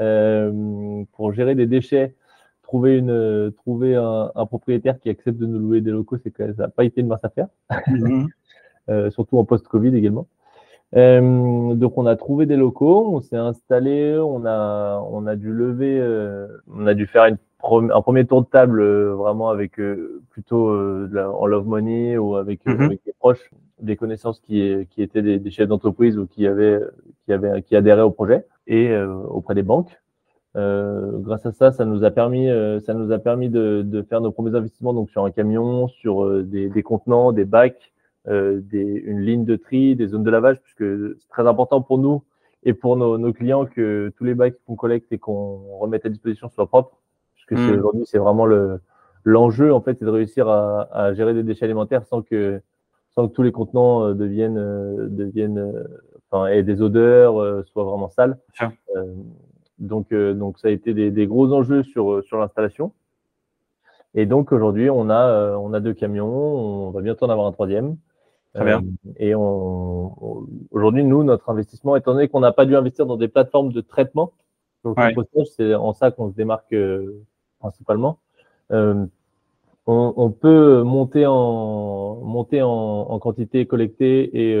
euh, 0.00 1.04
pour 1.12 1.32
gérer 1.32 1.54
des 1.54 1.66
déchets, 1.66 2.14
trouver 2.62 2.98
une 2.98 3.52
trouver 3.56 3.94
un, 3.94 4.46
propriétaire 4.46 4.98
qui 4.98 5.10
accepte 5.10 5.38
de 5.38 5.46
nous 5.46 5.58
louer 5.58 5.80
des 5.80 5.90
locaux, 5.90 6.16
c'est 6.22 6.30
que 6.30 6.52
ça 6.54 6.64
n'a 6.64 6.68
pas 6.68 6.84
été 6.84 7.00
une 7.00 7.06
mince 7.06 7.24
affaire, 7.24 7.48
mhm. 7.86 8.28
surtout 9.10 9.38
en 9.38 9.44
post-Covid 9.44 9.94
également. 9.96 10.26
Euh, 10.96 11.74
donc 11.74 11.98
on 11.98 12.06
a 12.06 12.16
trouvé 12.16 12.46
des 12.46 12.56
locaux, 12.56 13.14
on 13.14 13.20
s'est 13.20 13.36
installé, 13.36 14.18
on 14.18 14.46
a 14.46 15.04
on 15.10 15.26
a 15.26 15.36
dû 15.36 15.52
lever, 15.52 15.98
euh, 16.00 16.48
on 16.72 16.86
a 16.86 16.94
dû 16.94 17.06
faire 17.06 17.26
une 17.26 17.36
un 17.62 18.00
premier 18.02 18.26
tour 18.26 18.42
de 18.42 18.46
table 18.48 18.80
euh, 18.80 19.14
vraiment 19.14 19.50
avec 19.50 19.80
euh, 19.80 20.22
plutôt 20.30 20.70
en 20.70 21.46
love 21.46 21.66
money 21.66 22.16
ou 22.16 22.36
avec, 22.36 22.64
mhm. 22.66 22.80
avec, 22.82 23.00
des 23.04 23.14
proches, 23.18 23.50
des 23.80 23.96
connaissances 23.96 24.40
qui 24.40 24.86
qui 24.90 25.02
étaient 25.02 25.22
des, 25.22 25.38
des 25.38 25.50
chefs 25.50 25.68
d'entreprise 25.68 26.18
ou 26.18 26.26
qui 26.26 26.46
avaient 26.46 26.80
qui 27.24 27.32
avaient 27.32 27.62
qui 27.62 27.76
adhéraient 27.76 28.02
au 28.02 28.10
projet 28.10 28.46
et 28.66 28.94
auprès 28.96 29.54
des 29.54 29.62
banques. 29.62 29.98
grâce 30.54 31.46
à 31.46 31.52
ça, 31.52 31.72
ça 31.72 31.84
nous 31.84 32.04
a 32.04 32.10
permis, 32.10 32.48
ça 32.84 32.94
nous 32.94 33.12
a 33.12 33.18
permis 33.18 33.48
de, 33.48 33.82
de, 33.82 34.02
faire 34.02 34.20
nos 34.20 34.30
premiers 34.30 34.54
investissements 34.54 34.92
donc 34.92 35.10
sur 35.10 35.24
un 35.24 35.30
camion, 35.30 35.88
sur 35.88 36.42
des, 36.44 36.68
des 36.68 36.82
contenants, 36.82 37.32
des 37.32 37.46
bacs, 37.46 37.92
euh, 38.28 38.60
des, 38.62 38.82
une 38.82 39.20
ligne 39.20 39.46
de 39.46 39.56
tri, 39.56 39.96
des 39.96 40.08
zones 40.08 40.22
de 40.22 40.30
lavage, 40.30 40.60
puisque 40.60 40.84
c'est 41.18 41.28
très 41.30 41.46
important 41.46 41.80
pour 41.80 41.96
nous 41.96 42.22
et 42.62 42.74
pour 42.74 42.96
nos, 42.96 43.16
nos 43.16 43.32
clients 43.32 43.64
que 43.64 44.12
tous 44.18 44.24
les 44.24 44.34
bacs 44.34 44.56
qu'on 44.66 44.74
collecte 44.74 45.10
et 45.12 45.18
qu'on 45.18 45.78
remette 45.78 46.04
à 46.04 46.10
disposition 46.10 46.50
soient 46.50 46.66
propres, 46.66 46.97
puisque 47.48 47.68
mmh. 47.68 47.78
aujourd'hui 47.78 48.06
c'est 48.06 48.18
vraiment 48.18 48.46
le 48.46 48.80
l'enjeu 49.24 49.74
en 49.74 49.80
fait, 49.80 49.98
c'est 49.98 50.04
de 50.04 50.10
réussir 50.10 50.48
à, 50.48 50.88
à, 50.92 51.12
gérer 51.12 51.34
des 51.34 51.42
déchets 51.42 51.64
alimentaires 51.64 52.06
sans 52.06 52.22
que 52.22 52.60
sans 53.10 53.28
que 53.28 53.32
tous 53.32 53.42
les 53.42 53.52
contenants 53.52 54.04
euh, 54.04 54.14
deviennent 54.14 54.58
euh, 54.58 55.08
deviennent 55.08 55.74
enfin 56.30 56.46
et 56.46 56.62
des 56.62 56.80
odeurs 56.80 57.66
soient 57.66 57.84
vraiment 57.84 58.08
sales. 58.08 58.38
donc 59.78 60.14
donc 60.14 60.58
ça 60.58 60.68
a 60.68 60.70
été 60.70 60.94
des, 60.94 61.10
des 61.10 61.26
gros 61.26 61.52
enjeux 61.52 61.82
sur 61.82 62.22
sur 62.24 62.38
l'installation. 62.38 62.92
Et 64.14 64.24
donc 64.24 64.52
aujourd'hui, 64.52 64.88
on 64.88 65.10
a, 65.10 65.56
on 65.58 65.74
a 65.74 65.80
deux 65.80 65.92
camions, 65.92 66.26
on 66.26 66.90
va 66.90 67.02
bientôt 67.02 67.26
en 67.26 67.30
avoir 67.30 67.46
un 67.46 67.52
troisième. 67.52 67.98
Euh, 68.56 68.80
et 69.18 69.34
on, 69.34 70.46
aujourd'hui, 70.70 71.04
nous, 71.04 71.22
notre 71.24 71.50
investissement, 71.50 71.96
étant 71.96 72.12
donné 72.12 72.28
qu'on 72.28 72.40
n'a 72.40 72.52
pas 72.52 72.66
dû 72.66 72.76
investir 72.76 73.06
dans 73.06 73.16
des 73.16 73.28
plateformes 73.28 73.72
de 73.72 73.80
traitement, 73.80 74.32
donc 74.84 74.96
c'est 75.56 75.74
en 75.74 75.92
ça 75.92 76.10
qu'on 76.10 76.30
se 76.30 76.34
démarque 76.34 76.72
euh, 76.72 77.24
principalement. 77.58 78.18
Euh, 78.70 79.04
on, 79.86 80.30
peut 80.30 80.82
monter 80.82 81.24
en 81.26 82.16
monter 82.16 82.60
en, 82.62 83.18
quantité 83.20 83.64
collectée 83.64 84.24
et, 84.36 84.52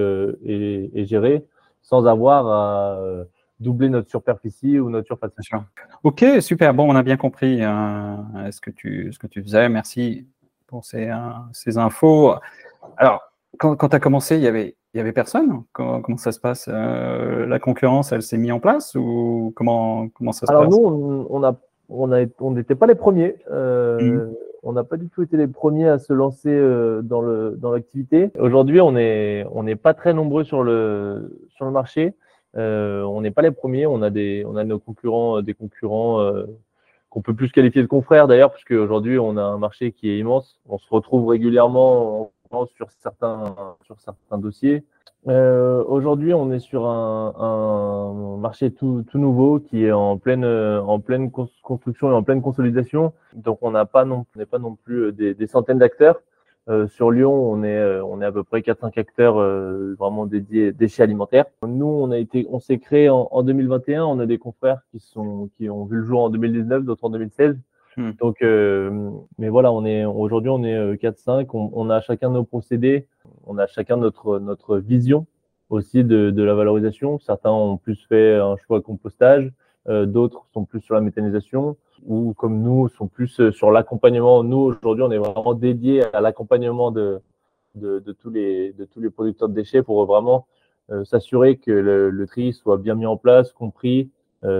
et, 0.42 0.90
et, 0.98 1.04
gérer 1.04 1.44
sans 1.82 2.06
avoir 2.06 2.46
à 2.46 2.98
doubler 3.60 3.90
notre 3.90 4.08
superficie 4.08 4.80
ou 4.80 4.88
notre 4.88 5.06
surface. 5.06 5.32
Ok, 6.02 6.24
super. 6.40 6.72
Bon, 6.72 6.90
on 6.90 6.96
a 6.96 7.02
bien 7.02 7.18
compris 7.18 7.58
ce 7.58 8.60
que 8.62 8.70
tu 8.70 9.12
ce 9.12 9.18
que 9.18 9.26
tu 9.26 9.42
faisais. 9.42 9.68
Merci 9.68 10.26
pour 10.66 10.86
ces, 10.86 11.12
ces 11.52 11.76
infos. 11.76 12.32
Alors, 12.96 13.20
quand, 13.58 13.76
quand 13.76 13.88
tu 13.88 13.96
as 13.96 14.00
commencé, 14.00 14.36
il 14.36 14.42
y 14.42 14.46
avait, 14.46 14.76
il 14.94 14.98
y 14.98 15.00
avait 15.00 15.12
personne? 15.12 15.64
Comment, 15.72 16.00
comment, 16.00 16.16
ça 16.16 16.32
se 16.32 16.40
passe? 16.40 16.68
Euh, 16.68 17.46
La 17.46 17.58
concurrence, 17.58 18.12
elle 18.12 18.22
s'est 18.22 18.38
mise 18.38 18.52
en 18.52 18.60
place 18.60 18.94
ou 18.94 19.52
comment, 19.56 20.08
comment 20.10 20.32
ça 20.32 20.46
se 20.46 20.52
Alors 20.52 20.64
passe? 20.64 20.74
nous, 20.74 21.26
on 21.30 21.42
a, 21.42 21.48
on 21.48 21.50
a, 21.50 21.56
on 21.88 22.06
n'était 22.50 22.74
pas 22.74 22.86
les 22.86 22.94
premiers. 22.94 23.36
Euh, 23.50 24.00
mmh. 24.00 24.34
On 24.62 24.72
n'a 24.72 24.84
pas 24.84 24.96
du 24.96 25.08
tout 25.08 25.22
été 25.22 25.36
les 25.36 25.46
premiers 25.46 25.88
à 25.88 25.98
se 25.98 26.12
lancer 26.12 26.50
euh, 26.50 27.00
dans 27.02 27.20
le 27.20 27.56
dans 27.56 27.70
l'activité. 27.72 28.30
Aujourd'hui, 28.38 28.80
on 28.80 28.96
est 28.96 29.46
on 29.52 29.62
n'est 29.62 29.76
pas 29.76 29.94
très 29.94 30.12
nombreux 30.12 30.44
sur 30.44 30.62
le 30.62 31.40
sur 31.56 31.64
le 31.64 31.70
marché. 31.70 32.14
Euh, 32.56 33.02
on 33.02 33.20
n'est 33.20 33.30
pas 33.30 33.42
les 33.42 33.52
premiers. 33.52 33.86
On 33.86 34.02
a 34.02 34.10
des 34.10 34.44
on 34.46 34.56
a 34.56 34.64
nos 34.64 34.78
concurrents 34.78 35.42
des 35.42 35.54
concurrents 35.54 36.20
euh, 36.20 36.44
qu'on 37.08 37.22
peut 37.22 37.34
plus 37.34 37.52
qualifier 37.52 37.82
de 37.82 37.86
confrères 37.86 38.26
d'ailleurs, 38.26 38.52
puisque 38.52 38.72
aujourd'hui 38.72 39.18
on 39.18 39.36
a 39.36 39.42
un 39.42 39.58
marché 39.58 39.92
qui 39.92 40.10
est 40.10 40.18
immense. 40.18 40.60
On 40.68 40.78
se 40.78 40.86
retrouve 40.90 41.28
régulièrement 41.28 42.32
sur 42.74 42.90
certains, 42.90 43.54
sur 43.84 43.98
certains 44.00 44.38
dossiers. 44.38 44.84
Euh, 45.26 45.82
Aujourd'hui, 45.84 46.32
on 46.32 46.52
est 46.52 46.60
sur 46.60 46.86
un, 46.86 48.36
marché 48.38 48.70
tout, 48.70 49.04
tout, 49.10 49.18
nouveau 49.18 49.58
qui 49.58 49.84
est 49.84 49.92
en 49.92 50.16
pleine, 50.16 50.44
en 50.44 51.00
pleine 51.00 51.30
construction 51.30 52.10
et 52.10 52.14
en 52.14 52.22
pleine 52.22 52.42
consolidation. 52.42 53.12
Donc, 53.34 53.58
on 53.62 53.70
n'a 53.70 53.84
pas 53.84 54.04
non, 54.04 54.26
n'est 54.36 54.46
pas 54.46 54.58
non 54.58 54.76
plus 54.76 55.12
des, 55.12 55.34
des 55.34 55.46
centaines 55.46 55.78
d'acteurs. 55.78 56.20
Euh, 56.68 56.86
sur 56.86 57.10
Lyon, 57.10 57.32
on 57.32 57.62
est, 57.62 58.00
on 58.00 58.20
est 58.20 58.26
à 58.26 58.32
peu 58.32 58.44
près 58.44 58.60
4-5 58.60 58.98
acteurs 58.98 59.40
euh, 59.40 59.94
vraiment 59.98 60.26
dédiés 60.26 60.70
déchets 60.72 61.02
alimentaires. 61.02 61.46
Nous, 61.66 61.86
on 61.86 62.10
a 62.10 62.18
été, 62.18 62.46
on 62.50 62.60
s'est 62.60 62.78
créé 62.78 63.08
en, 63.08 63.26
en, 63.30 63.42
2021. 63.42 64.04
On 64.04 64.18
a 64.18 64.26
des 64.26 64.38
confrères 64.38 64.82
qui 64.90 65.00
sont, 65.00 65.48
qui 65.56 65.70
ont 65.70 65.86
vu 65.86 65.98
le 65.98 66.04
jour 66.04 66.24
en 66.24 66.28
2019, 66.28 66.84
d'autres 66.84 67.04
en 67.04 67.10
2016. 67.10 67.56
Hmm. 67.98 68.12
Donc, 68.20 68.42
euh, 68.42 69.10
mais 69.38 69.48
voilà, 69.48 69.72
on 69.72 69.84
est 69.84 70.04
aujourd'hui, 70.04 70.50
on 70.50 70.62
est 70.62 70.94
4-5. 70.94 71.40
Euh, 71.40 71.44
on, 71.52 71.70
on, 71.74 71.90
a 71.90 72.00
chacun 72.00 72.30
nos 72.30 72.44
procédés, 72.44 73.08
on 73.44 73.58
a 73.58 73.66
chacun 73.66 73.96
notre 73.96 74.38
notre 74.38 74.78
vision 74.78 75.26
aussi 75.68 76.04
de, 76.04 76.30
de 76.30 76.42
la 76.44 76.54
valorisation. 76.54 77.18
Certains 77.18 77.50
ont 77.50 77.76
plus 77.76 78.00
fait 78.08 78.36
un 78.36 78.56
choix 78.56 78.80
compostage, 78.82 79.50
euh, 79.88 80.06
d'autres 80.06 80.46
sont 80.54 80.64
plus 80.64 80.80
sur 80.80 80.94
la 80.94 81.00
méthanisation 81.00 81.76
ou 82.06 82.34
comme 82.34 82.62
nous 82.62 82.88
sont 82.88 83.08
plus 83.08 83.40
euh, 83.40 83.50
sur 83.50 83.72
l'accompagnement. 83.72 84.44
Nous 84.44 84.58
aujourd'hui, 84.58 85.02
on 85.02 85.10
est 85.10 85.18
vraiment 85.18 85.54
dédié 85.54 86.04
à 86.14 86.20
l'accompagnement 86.20 86.92
de, 86.92 87.20
de, 87.74 87.98
de, 87.98 88.12
tous 88.12 88.30
les 88.30 88.74
de 88.74 88.84
tous 88.84 89.00
les 89.00 89.10
producteurs 89.10 89.48
de 89.48 89.54
déchets 89.54 89.82
pour 89.82 90.06
vraiment 90.06 90.46
euh, 90.92 91.04
s'assurer 91.04 91.56
que 91.56 91.72
le, 91.72 92.10
le, 92.10 92.26
tri 92.28 92.52
soit 92.52 92.76
bien 92.76 92.94
mis 92.94 93.06
en 93.06 93.16
place, 93.16 93.52
compris, 93.52 94.08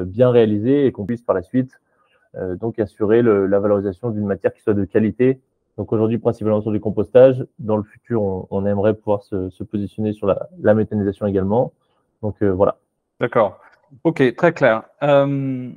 bien 0.06 0.30
réalisé 0.30 0.86
et 0.86 0.90
qu'on 0.90 1.06
puisse 1.06 1.22
par 1.22 1.36
la 1.36 1.42
suite 1.42 1.70
euh, 1.70 1.87
donc 2.34 2.78
assurer 2.78 3.22
la 3.22 3.58
valorisation 3.58 4.10
d'une 4.10 4.26
matière 4.26 4.52
qui 4.52 4.60
soit 4.62 4.74
de 4.74 4.84
qualité. 4.84 5.40
Donc 5.78 5.92
aujourd'hui, 5.92 6.18
principalement 6.18 6.60
sur 6.60 6.72
du 6.72 6.80
compostage. 6.80 7.46
Dans 7.60 7.76
le 7.76 7.84
futur, 7.84 8.20
on, 8.50 8.66
aimerait 8.66 8.94
pouvoir 8.94 9.22
se, 9.22 9.62
positionner 9.62 10.12
sur 10.12 10.26
la, 10.26 10.74
méthanisation 10.74 11.26
également. 11.26 11.72
Donc 12.20 12.42
euh, 12.42 12.50
voilà. 12.50 12.78
D'accord. 13.20 13.60
Ok, 14.02 14.34
très 14.34 14.52
clair. 14.52 14.82
Euh, 15.04 15.70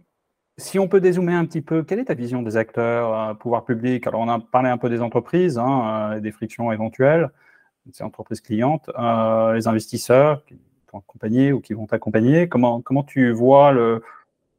si 0.57 0.79
on 0.79 0.87
peut 0.87 0.99
dézoomer 1.01 1.35
un 1.35 1.45
petit 1.45 1.61
peu, 1.61 1.83
quelle 1.83 1.99
est 1.99 2.05
ta 2.05 2.15
vision 2.15 2.41
des 2.41 2.57
acteurs, 2.57 3.13
euh, 3.13 3.33
pouvoir 3.35 3.63
public? 3.63 4.07
Alors, 4.07 4.21
on 4.21 4.27
a 4.27 4.39
parlé 4.39 4.69
un 4.69 4.77
peu 4.77 4.89
des 4.89 5.01
entreprises, 5.01 5.59
hein, 5.59 6.19
des 6.19 6.31
frictions 6.31 6.71
éventuelles, 6.71 7.29
des 7.85 8.01
entreprises 8.01 8.41
clientes, 8.41 8.89
euh, 8.97 9.53
les 9.53 9.67
investisseurs 9.67 10.43
qui 10.45 10.59
t'ont 10.87 10.97
accompagné 10.97 11.53
ou 11.53 11.61
qui 11.61 11.73
vont 11.73 11.85
t'accompagner. 11.85 12.49
Comment, 12.49 12.81
comment 12.81 13.03
tu 13.03 13.31
vois 13.31 13.71
le, 13.71 14.01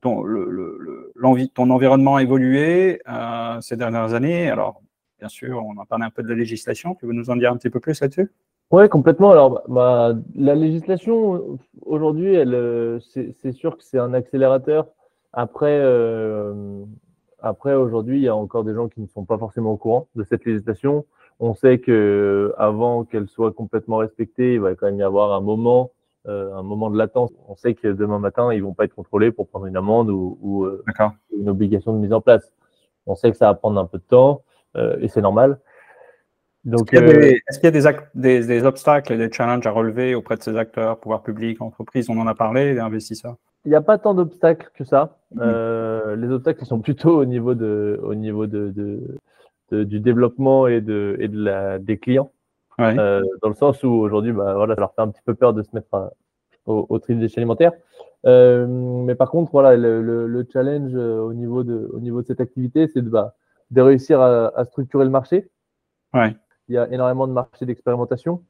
ton, 0.02 1.70
environnement 1.70 2.16
a 2.16 2.22
évolué 2.22 3.00
euh, 3.08 3.60
ces 3.60 3.76
dernières 3.76 4.12
années. 4.12 4.50
Alors, 4.50 4.82
bien 5.18 5.28
sûr, 5.28 5.64
on 5.64 5.80
a 5.80 5.86
parlé 5.86 6.04
un 6.04 6.10
peu 6.10 6.22
de 6.22 6.28
la 6.28 6.34
législation. 6.34 6.94
Tu 6.96 7.06
veux 7.06 7.12
nous 7.12 7.30
en 7.30 7.36
dire 7.36 7.50
un 7.50 7.56
petit 7.56 7.70
peu 7.70 7.80
plus 7.80 8.00
là-dessus? 8.00 8.30
Oui, 8.70 8.88
complètement. 8.88 9.30
Alors, 9.30 9.62
bah, 9.68 10.14
la 10.34 10.54
législation, 10.54 11.58
aujourd'hui, 11.86 12.36
euh, 12.36 12.98
c'est 13.00 13.52
sûr 13.52 13.76
que 13.76 13.84
c'est 13.84 13.98
un 13.98 14.12
accélérateur. 14.12 14.88
Après, 15.32 15.78
euh, 15.80 16.82
après 17.40 17.74
aujourd'hui, 17.74 18.18
il 18.18 18.22
y 18.22 18.28
a 18.28 18.36
encore 18.36 18.64
des 18.64 18.74
gens 18.74 18.88
qui 18.88 19.00
ne 19.00 19.06
sont 19.06 19.24
pas 19.24 19.38
forcément 19.38 19.72
au 19.72 19.76
courant 19.76 20.08
de 20.16 20.24
cette 20.24 20.44
législation. 20.44 21.04
On 21.38 21.54
sait 21.54 21.78
que 21.78 22.54
avant 22.58 23.04
qu'elle 23.04 23.28
soit 23.28 23.52
complètement 23.52 23.98
respectée, 23.98 24.54
il 24.54 24.60
va 24.60 24.74
quand 24.74 24.86
même 24.86 24.98
y 24.98 25.02
avoir 25.02 25.32
un 25.32 25.40
moment 25.40 25.90
euh, 25.90 26.01
un 26.26 26.62
moment 26.62 26.90
de 26.90 26.96
latence. 26.96 27.30
On 27.48 27.56
sait 27.56 27.74
que 27.74 27.88
demain 27.88 28.18
matin, 28.18 28.52
ils 28.52 28.62
vont 28.62 28.74
pas 28.74 28.84
être 28.84 28.94
contrôlés 28.94 29.32
pour 29.32 29.48
prendre 29.48 29.66
une 29.66 29.76
amende 29.76 30.10
ou, 30.10 30.38
ou 30.40 30.64
euh, 30.64 30.84
une 31.36 31.48
obligation 31.48 31.92
de 31.92 31.98
mise 31.98 32.12
en 32.12 32.20
place. 32.20 32.52
On 33.06 33.14
sait 33.14 33.30
que 33.30 33.36
ça 33.36 33.46
va 33.46 33.54
prendre 33.54 33.80
un 33.80 33.86
peu 33.86 33.98
de 33.98 34.04
temps 34.04 34.42
euh, 34.76 34.96
et 35.00 35.08
c'est 35.08 35.20
normal. 35.20 35.58
Donc, 36.64 36.92
est-ce 36.92 37.58
qu'il 37.58 37.64
y 37.64 37.68
a, 37.68 37.70
des, 37.72 37.98
des, 38.14 38.46
des, 38.46 38.64
obstacles 38.64 39.14
et 39.14 39.16
des 39.16 39.32
challenges 39.32 39.66
à 39.66 39.72
relever 39.72 40.14
auprès 40.14 40.36
de 40.36 40.44
ces 40.44 40.56
acteurs, 40.56 41.00
pouvoir 41.00 41.24
public, 41.24 41.60
entreprises 41.60 42.08
On 42.08 42.20
en 42.20 42.28
a 42.28 42.36
parlé, 42.36 42.74
des 42.74 42.78
investisseurs. 42.78 43.34
Il 43.64 43.70
n'y 43.70 43.74
a 43.74 43.80
pas 43.80 43.98
tant 43.98 44.14
d'obstacles 44.14 44.70
que 44.74 44.84
ça. 44.84 45.18
Mmh. 45.34 46.14
les 46.18 46.28
obstacles 46.30 46.64
sont 46.64 46.80
plutôt 46.80 47.18
au 47.18 47.24
niveau 47.24 47.54
de, 47.54 47.98
au 48.04 48.14
niveau 48.14 48.46
de, 48.46 48.72
de, 49.70 49.82
du 49.82 49.98
développement 49.98 50.68
et 50.68 50.80
de, 50.80 51.16
et 51.18 51.26
de 51.26 51.42
la, 51.42 51.80
des 51.80 51.98
clients. 51.98 52.30
Euh, 52.80 53.22
dans 53.42 53.48
le 53.48 53.54
sens 53.54 53.82
où 53.82 53.90
aujourd'hui, 53.90 54.32
bah, 54.32 54.54
voilà, 54.54 54.74
ça 54.74 54.80
leur 54.80 54.94
fait 54.94 55.02
un 55.02 55.08
petit 55.08 55.22
peu 55.24 55.34
peur 55.34 55.54
de 55.54 55.62
se 55.62 55.70
mettre 55.72 55.94
euh, 55.94 56.08
au, 56.66 56.86
au 56.88 56.98
tri 56.98 57.14
des 57.14 57.20
déchets 57.20 57.38
alimentaires. 57.38 57.72
Euh, 58.24 58.66
mais 58.66 59.14
par 59.14 59.30
contre, 59.30 59.50
voilà, 59.52 59.76
le, 59.76 60.02
le, 60.02 60.26
le 60.26 60.46
challenge 60.52 60.94
au 60.94 61.32
niveau 61.32 61.64
de, 61.64 61.90
au 61.92 62.00
niveau 62.00 62.22
de 62.22 62.26
cette 62.26 62.40
activité, 62.40 62.88
c'est 62.88 63.02
de, 63.02 63.10
bah, 63.10 63.34
de 63.70 63.80
réussir 63.80 64.20
à, 64.20 64.48
à, 64.56 64.64
structurer 64.64 65.04
le 65.04 65.10
marché. 65.10 65.50
Ouais. 66.14 66.36
Il 66.68 66.74
y 66.74 66.78
a 66.78 66.88
énormément 66.90 67.26
de 67.26 67.32
marchés 67.32 67.66
d'expérimentation. 67.66 68.42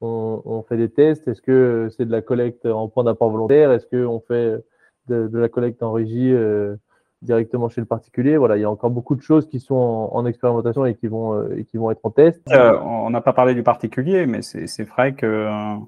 On, 0.00 0.40
on, 0.44 0.62
fait 0.62 0.78
des 0.78 0.90
tests. 0.90 1.28
Est-ce 1.28 1.42
que 1.42 1.88
c'est 1.96 2.06
de 2.06 2.12
la 2.12 2.22
collecte 2.22 2.64
en 2.66 2.88
point 2.88 3.04
d'apport 3.04 3.30
volontaire? 3.30 3.70
Est-ce 3.70 3.86
qu'on 3.86 4.20
fait 4.20 4.56
de, 5.08 5.28
de, 5.28 5.38
la 5.38 5.48
collecte 5.48 5.82
en 5.82 5.92
régie 5.92 6.32
euh, 6.32 6.76
directement 7.22 7.68
chez 7.68 7.80
le 7.80 7.86
particulier. 7.86 8.36
Voilà, 8.36 8.56
il 8.56 8.60
y 8.60 8.64
a 8.64 8.70
encore 8.70 8.90
beaucoup 8.90 9.14
de 9.14 9.22
choses 9.22 9.46
qui 9.48 9.60
sont 9.60 9.74
en, 9.74 10.26
expérimentation 10.26 10.86
et 10.86 10.94
qui 10.94 11.06
vont 11.06 11.34
euh, 11.34 11.56
et 11.56 11.64
qui 11.64 11.76
vont 11.76 11.90
être 11.90 12.00
en 12.04 12.10
test. 12.10 12.42
Euh, 12.50 12.78
on 12.80 13.10
n'a 13.10 13.20
pas 13.20 13.32
parlé 13.32 13.54
du 13.54 13.62
particulier, 13.62 14.26
mais 14.26 14.42
c'est 14.42 14.84
vrai 14.84 15.14
que 15.14 15.78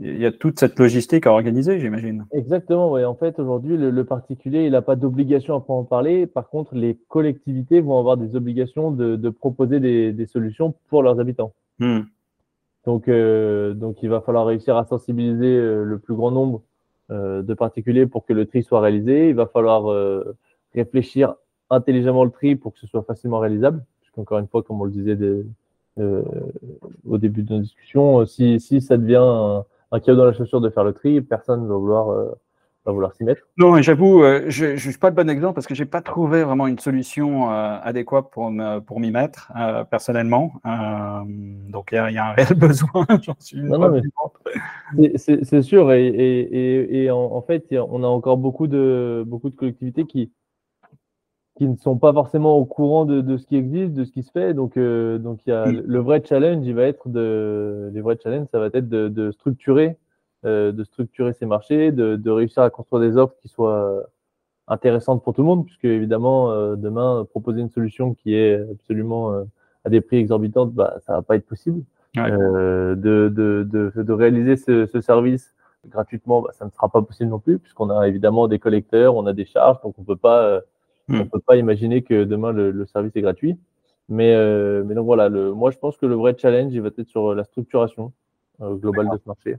il 0.00 0.20
y 0.20 0.26
a 0.26 0.32
toute 0.32 0.58
cette 0.58 0.78
logistique 0.78 1.26
à 1.26 1.30
organiser, 1.30 1.78
j'imagine. 1.78 2.26
Exactement, 2.32 2.92
oui. 2.92 3.04
En 3.04 3.14
fait, 3.14 3.38
aujourd'hui, 3.38 3.76
le, 3.76 4.04
particulier, 4.04 4.64
il 4.64 4.72
n'a 4.72 4.82
pas 4.82 4.96
d'obligation 4.96 5.54
à 5.54 5.72
en 5.72 5.84
parler. 5.84 6.26
Par 6.26 6.48
contre, 6.48 6.74
les 6.74 6.98
collectivités 7.08 7.80
vont 7.80 7.98
avoir 7.98 8.16
des 8.16 8.34
obligations 8.34 8.90
de, 8.90 9.30
proposer 9.30 9.78
des, 9.78 10.26
solutions 10.26 10.74
pour 10.88 11.02
leurs 11.02 11.20
habitants. 11.20 11.52
Hmm. 11.78 12.00
Donc, 12.86 13.08
euh, 13.08 13.72
donc, 13.72 14.02
il 14.02 14.08
va 14.08 14.20
falloir 14.20 14.46
réussir 14.46 14.76
à 14.76 14.84
sensibiliser 14.84 15.56
euh, 15.56 15.84
le 15.84 15.98
plus 15.98 16.14
grand 16.14 16.30
nombre 16.32 16.58
euh, 16.58 16.73
de 17.10 17.54
particuliers 17.54 18.06
pour 18.06 18.24
que 18.24 18.32
le 18.32 18.46
tri 18.46 18.62
soit 18.62 18.80
réalisé. 18.80 19.28
Il 19.28 19.34
va 19.34 19.46
falloir 19.46 19.84
réfléchir 20.74 21.34
intelligemment 21.70 22.24
le 22.24 22.30
tri 22.30 22.56
pour 22.56 22.72
que 22.72 22.78
ce 22.78 22.86
soit 22.86 23.02
facilement 23.02 23.38
réalisable. 23.38 23.84
Encore 24.16 24.38
une 24.38 24.46
fois, 24.46 24.62
comme 24.62 24.80
on 24.80 24.84
le 24.84 24.90
disait 24.90 25.18
au 25.98 27.18
début 27.18 27.42
de 27.42 27.54
nos 27.54 27.60
discussions, 27.60 28.24
si, 28.26 28.60
si 28.60 28.80
ça 28.80 28.96
devient 28.96 29.16
un, 29.16 29.64
un 29.92 30.14
dans 30.14 30.24
la 30.24 30.32
chaussure 30.32 30.60
de 30.60 30.70
faire 30.70 30.84
le 30.84 30.92
tri, 30.92 31.20
personne 31.20 31.62
ne 31.62 31.66
va 31.66 31.76
vouloir, 31.76 32.34
euh, 32.86 32.92
vouloir 32.92 33.14
s'y 33.14 33.24
mettre. 33.24 33.42
Non, 33.56 33.76
et 33.76 33.82
j'avoue, 33.82 34.22
euh, 34.22 34.44
je 34.48 34.72
ne 34.72 34.76
suis 34.76 34.98
pas 34.98 35.10
le 35.10 35.14
bon 35.14 35.28
exemple 35.28 35.54
parce 35.54 35.66
que 35.66 35.74
je 35.74 35.82
n'ai 35.82 35.88
pas 35.88 36.02
trouvé 36.02 36.44
vraiment 36.44 36.66
une 36.66 36.78
solution 36.78 37.50
euh, 37.50 37.78
adéquate 37.82 38.30
pour, 38.30 38.52
pour 38.86 39.00
m'y 39.00 39.10
mettre 39.10 39.52
personnellement. 39.90 40.52
donc 40.64 41.90
il 41.92 41.96
y, 41.96 42.18
a 42.18 42.26
un 42.26 42.32
réel 42.32 42.54
besoin, 42.56 43.06
j'en 43.22 43.34
suis 43.38 43.60
C'est 45.16 45.62
sûr, 45.62 45.92
et, 45.92 46.06
et, 46.06 47.04
et 47.04 47.10
en, 47.10 47.18
en, 47.18 47.42
fait, 47.42 47.66
on 47.72 48.02
a 48.02 48.06
encore 48.06 48.36
beaucoup 48.36 48.66
de, 48.66 49.24
beaucoup 49.26 49.50
de 49.50 49.56
collectivités 49.56 50.04
qui, 50.04 50.30
qui 51.56 51.68
ne 51.68 51.76
sont 51.76 51.98
pas 51.98 52.12
forcément 52.12 52.56
au 52.56 52.64
courant 52.64 53.04
de, 53.04 53.20
de, 53.20 53.36
ce 53.36 53.46
qui 53.46 53.56
existe, 53.56 53.92
de 53.92 54.04
ce 54.04 54.10
qui 54.10 54.22
se 54.22 54.30
fait. 54.30 54.54
Donc, 54.54 54.76
euh, 54.76 55.18
donc 55.18 55.40
il 55.46 55.50
y 55.50 55.52
a, 55.52 55.66
le 55.66 55.98
vrai 56.00 56.22
challenge, 56.24 56.66
il 56.66 56.74
va 56.74 56.82
être 56.82 57.08
de, 57.08 57.90
les 57.92 58.00
vrais 58.00 58.18
challenges, 58.20 58.48
ça 58.50 58.58
va 58.58 58.66
être 58.66 58.88
de, 58.88 59.08
de 59.08 59.30
structurer, 59.30 59.96
euh, 60.44 60.72
de 60.72 60.84
structurer 60.84 61.32
ces 61.32 61.46
marchés, 61.46 61.92
de, 61.92 62.16
de, 62.16 62.30
réussir 62.30 62.62
à 62.62 62.70
construire 62.70 63.02
des 63.02 63.16
offres 63.16 63.34
qui 63.40 63.48
soient 63.48 64.02
intéressantes 64.68 65.22
pour 65.22 65.34
tout 65.34 65.42
le 65.42 65.46
monde, 65.46 65.64
puisque 65.64 65.84
évidemment, 65.84 66.50
euh, 66.50 66.76
demain, 66.76 67.26
proposer 67.28 67.60
une 67.60 67.70
solution 67.70 68.14
qui 68.14 68.34
est 68.34 68.60
absolument 68.70 69.32
euh, 69.32 69.44
à 69.84 69.90
des 69.90 70.00
prix 70.00 70.16
exorbitants, 70.16 70.66
bah, 70.66 70.96
ça 71.06 71.14
va 71.14 71.22
pas 71.22 71.36
être 71.36 71.46
possible. 71.46 71.82
Euh, 72.16 72.94
de, 72.94 73.28
de, 73.28 73.92
de, 74.00 74.12
réaliser 74.12 74.54
ce, 74.54 74.86
ce 74.86 75.00
service 75.00 75.52
gratuitement, 75.88 76.42
bah, 76.42 76.50
ça 76.52 76.64
ne 76.64 76.70
sera 76.70 76.88
pas 76.88 77.02
possible 77.02 77.30
non 77.30 77.40
plus, 77.40 77.58
puisqu'on 77.58 77.90
a 77.90 78.06
évidemment 78.06 78.46
des 78.46 78.60
collecteurs, 78.60 79.16
on 79.16 79.26
a 79.26 79.32
des 79.32 79.44
charges, 79.44 79.80
donc 79.82 79.96
on 79.98 80.04
peut 80.04 80.16
pas 80.16 80.62
on 81.08 81.14
ne 81.14 81.22
hmm. 81.22 81.28
peut 81.28 81.40
pas 81.40 81.56
imaginer 81.56 82.02
que 82.02 82.24
demain 82.24 82.52
le, 82.52 82.86
service 82.86 83.14
est 83.16 83.20
gratuit. 83.20 83.58
Mais, 84.08 84.34
euh, 84.34 84.84
mais 84.84 84.94
donc 84.94 85.06
voilà, 85.06 85.28
le, 85.28 85.52
moi 85.52 85.70
je 85.70 85.78
pense 85.78 85.96
que 85.96 86.06
le 86.06 86.14
vrai 86.14 86.36
challenge, 86.38 86.72
il 86.74 86.80
va 86.80 86.88
être 86.88 87.04
sur 87.04 87.34
la 87.34 87.44
structuration 87.44 88.12
euh, 88.60 88.74
globale 88.74 89.08
de 89.10 89.16
ce 89.16 89.26
marché. 89.26 89.56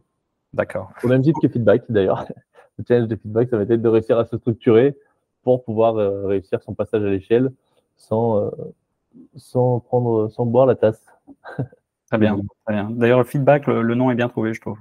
D'accord. 0.56 0.91
Au 1.04 1.08
même 1.08 1.22
titre 1.22 1.39
que 1.41 1.48
feedback 1.48 1.84
d'ailleurs. 1.89 2.26
le 2.78 2.84
challenge 2.88 3.08
de 3.08 3.15
feedback, 3.15 3.50
ça 3.50 3.58
va 3.58 3.63
être 3.63 3.82
de 3.82 3.88
réussir 3.88 4.18
à 4.18 4.26
se 4.26 4.38
structurer 4.38 4.98
pour 5.44 5.63
pouvoir 5.63 5.98
euh, 5.98 6.26
réussir 6.26 6.62
son 6.63 6.74
passage 6.74 7.04
à 7.04 7.10
l'échelle 7.10 7.52
sans, 7.98 8.52
sans, 9.36 9.80
prendre, 9.80 10.28
sans 10.30 10.46
boire 10.46 10.65
la 10.65 10.76
tasse. 10.76 11.06
très 12.08 12.18
bien, 12.18 12.38
très 12.65 12.74
bien. 12.74 12.89
D'ailleurs, 12.89 13.20
le 13.20 13.26
feedback, 13.26 13.68
le, 13.68 13.96
nom 13.96 14.12
est 14.12 14.15
bien 14.15 14.28
trouvé, 14.28 14.54
je 14.54 14.60
trouve. 14.60 14.78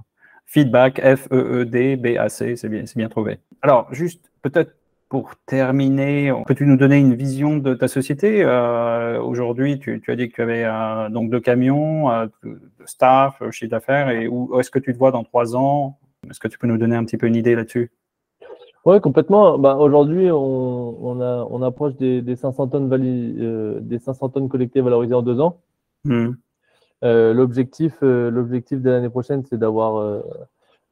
Feedback, 0.46 1.00
F-E-E-D-B-A-C, 1.00 2.56
c'est 2.56 2.68
bien, 2.68 2.84
bien 2.96 3.08
trouvé. 3.08 3.38
Alors, 3.62 3.92
juste 3.92 4.30
peut-être 4.42 4.74
pour 5.14 5.36
terminer, 5.46 6.32
peux-tu 6.44 6.66
nous 6.66 6.76
donner 6.76 6.98
une 6.98 7.14
vision 7.14 7.56
de 7.56 7.74
ta 7.74 7.86
société? 7.86 8.42
Euh, 8.42 9.22
Aujourd'hui, 9.22 9.78
tu, 9.78 10.02
as 10.08 10.16
dit 10.16 10.28
que 10.28 10.34
tu 10.34 10.42
avais 10.42 10.64
euh, 10.64 11.08
donc 11.08 11.30
deux 11.30 11.38
camions, 11.38 12.10
euh, 12.10 12.26
de 12.42 12.58
staff, 12.84 13.40
chiffre 13.52 13.70
d'affaires, 13.70 14.10
et 14.10 14.26
où, 14.26 14.58
est-ce 14.58 14.72
que 14.72 14.80
tu 14.80 14.92
te 14.92 14.98
vois 14.98 15.12
dans 15.12 15.22
trois 15.22 15.54
ans? 15.54 16.00
Est-ce 16.28 16.40
que 16.40 16.48
tu 16.48 16.58
peux 16.58 16.66
nous 16.66 16.78
donner 16.78 16.96
un 16.96 17.04
petit 17.04 17.16
peu 17.16 17.28
une 17.28 17.36
idée 17.36 17.54
là-dessus? 17.54 17.92
Oui, 18.86 19.00
complètement. 19.00 19.56
Bah, 19.56 19.76
aujourd'hui, 19.76 20.30
on, 20.32 21.62
approche 21.62 21.94
des, 21.94 22.34
500 22.34 22.66
tonnes 22.66 23.78
des 23.82 23.98
500 24.00 24.30
tonnes 24.30 24.48
collectées 24.48 24.80
valorisées 24.80 25.14
en 25.14 25.22
deux 25.22 25.38
ans. 25.38 25.60
Hmm. 26.06 26.32
l'objectif, 27.02 28.02
de 28.02 28.90
l'année 28.90 29.10
prochaine, 29.10 29.44
c'est 29.48 29.58
d'avoir, 29.58 30.24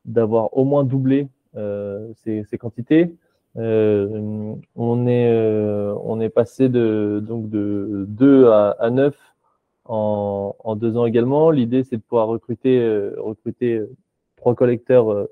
d'avoir 0.04 0.56
au 0.56 0.64
moins 0.64 0.84
doublé 0.84 1.26
ces, 1.56 2.44
ces 2.44 2.56
quantités. 2.56 3.16
Euh, 3.58 4.54
on, 4.76 5.06
est, 5.06 5.30
euh, 5.30 5.94
on 6.02 6.20
est 6.20 6.30
passé 6.30 6.68
de, 6.68 7.22
donc 7.26 7.50
de 7.50 8.06
2 8.08 8.48
à, 8.48 8.70
à 8.78 8.90
9 8.90 9.14
en, 9.84 10.56
en, 10.58 10.76
deux 10.76 10.96
ans 10.96 11.06
également. 11.06 11.50
L'idée, 11.50 11.84
c'est 11.84 11.96
de 11.96 12.02
pouvoir 12.02 12.28
recruter, 12.28 12.80
euh, 12.80 13.14
recruter 13.18 13.82
trois 14.36 14.54
collecteurs 14.54 15.28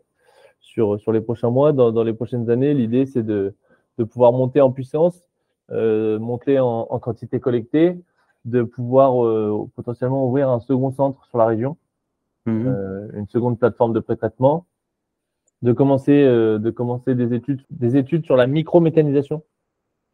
sur, 0.60 1.00
sur 1.00 1.12
les 1.12 1.20
prochains 1.20 1.50
mois. 1.50 1.72
Dans, 1.72 1.92
dans 1.92 2.04
les 2.04 2.12
prochaines 2.12 2.50
années, 2.50 2.74
l'idée, 2.74 3.06
c'est 3.06 3.22
de, 3.22 3.54
de 3.98 4.04
pouvoir 4.04 4.32
monter 4.32 4.60
en 4.60 4.70
puissance, 4.70 5.22
euh, 5.70 6.18
monter 6.18 6.58
en, 6.58 6.86
en, 6.90 6.98
quantité 6.98 7.40
collectée, 7.40 7.98
de 8.44 8.62
pouvoir 8.62 9.24
euh, 9.24 9.68
potentiellement 9.76 10.26
ouvrir 10.26 10.48
un 10.48 10.60
second 10.60 10.90
centre 10.90 11.24
sur 11.26 11.38
la 11.38 11.46
région, 11.46 11.76
mmh. 12.46 12.66
euh, 12.66 13.08
une 13.14 13.28
seconde 13.28 13.58
plateforme 13.58 13.92
de 13.92 14.00
pré-traitement 14.00 14.66
de 15.62 15.72
commencer, 15.72 16.22
euh, 16.24 16.58
de 16.58 16.70
commencer 16.70 17.14
des 17.14 17.34
études, 17.34 17.62
des 17.70 17.96
études 17.96 18.24
sur 18.24 18.36
la 18.36 18.46
micro-méthanisation. 18.46 19.42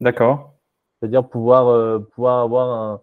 D'accord. 0.01 0.53
C'est-à-dire 0.99 1.27
pouvoir, 1.27 1.67
euh, 1.67 1.99
pouvoir 1.99 2.39
avoir 2.39 2.69
un, 2.69 3.01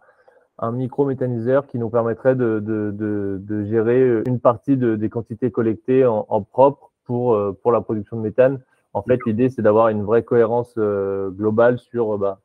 un 0.59 0.73
micro-méthaniseur 0.73 1.67
qui 1.67 1.79
nous 1.79 1.89
permettrait 1.89 2.35
de, 2.35 2.61
de, 2.61 2.91
de, 2.93 3.39
de, 3.41 3.65
gérer 3.65 4.23
une 4.27 4.41
partie 4.41 4.77
de, 4.77 4.97
des 4.97 5.09
quantités 5.09 5.51
collectées 5.51 6.05
en, 6.05 6.27
en 6.29 6.43
propre 6.43 6.93
pour, 7.05 7.35
euh, 7.35 7.59
pour 7.63 7.73
la 7.73 7.81
production 7.81 8.17
de 8.17 8.23
méthane. 8.23 8.61
En 8.93 9.03
fait, 9.03 9.19
l'idée, 9.27 9.49
c'est 9.49 9.63
d'avoir 9.63 9.89
une 9.89 10.03
vraie 10.03 10.23
cohérence 10.23 10.79
globale 10.79 11.81
sur, 11.81 12.17
bah, 12.17 12.39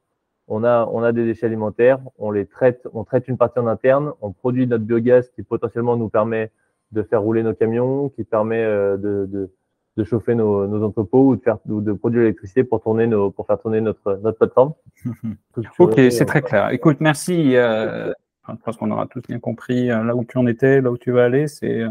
on 0.47 0.63
a, 0.63 0.88
on 0.91 1.03
a 1.03 1.12
des 1.12 1.23
déchets 1.23 1.45
alimentaires, 1.45 1.99
on 2.17 2.31
les 2.31 2.47
traite, 2.47 2.88
on 2.95 3.03
traite 3.03 3.27
une 3.27 3.38
partie 3.38 3.59
en 3.59 3.67
interne, 3.67 4.13
on 4.21 4.31
produit 4.31 4.65
notre 4.65 4.83
biogaz 4.83 5.29
qui 5.35 5.43
potentiellement 5.43 5.95
nous 5.95 6.09
permet 6.09 6.49
de 6.91 7.03
faire 7.03 7.21
rouler 7.21 7.43
nos 7.43 7.53
camions, 7.53 8.09
qui 8.09 8.23
permet 8.23 8.63
de, 8.65 8.97
de, 9.29 9.51
de 9.97 10.04
chauffer 10.04 10.36
nos, 10.36 10.67
nos, 10.67 10.86
entrepôts 10.86 11.30
ou 11.30 11.36
de 11.36 11.41
faire 11.41 11.58
ou 11.67 11.82
de 11.82 11.91
produire 11.93 12.21
l'électricité 12.21 12.63
pour 12.63 12.82
tourner 12.82 13.08
nos 13.08 13.32
pour 13.32 13.45
faire 13.45 13.60
tourner 13.60 13.82
notre 13.82 14.19
notre 14.23 14.38
plateforme. 14.38 14.73
ok, 15.80 15.93
c'est 16.12 16.25
très 16.25 16.41
clair. 16.41 16.69
Écoute, 16.69 16.97
merci. 16.99 17.56
Euh, 17.56 18.12
je 18.58 18.63
pense 18.63 18.78
qu'on 18.78 18.91
aura 18.91 19.08
tous 19.08 19.21
bien 19.21 19.39
compris 19.39 19.91
euh, 19.91 20.04
là 20.04 20.15
où 20.15 20.23
tu 20.23 20.38
en 20.38 20.47
étais, 20.47 20.82
là 20.82 20.91
où 20.91 20.97
tu 20.97 21.12
vas 21.12 21.25
aller, 21.25 21.47
c'est 21.47 21.82
euh, 21.82 21.89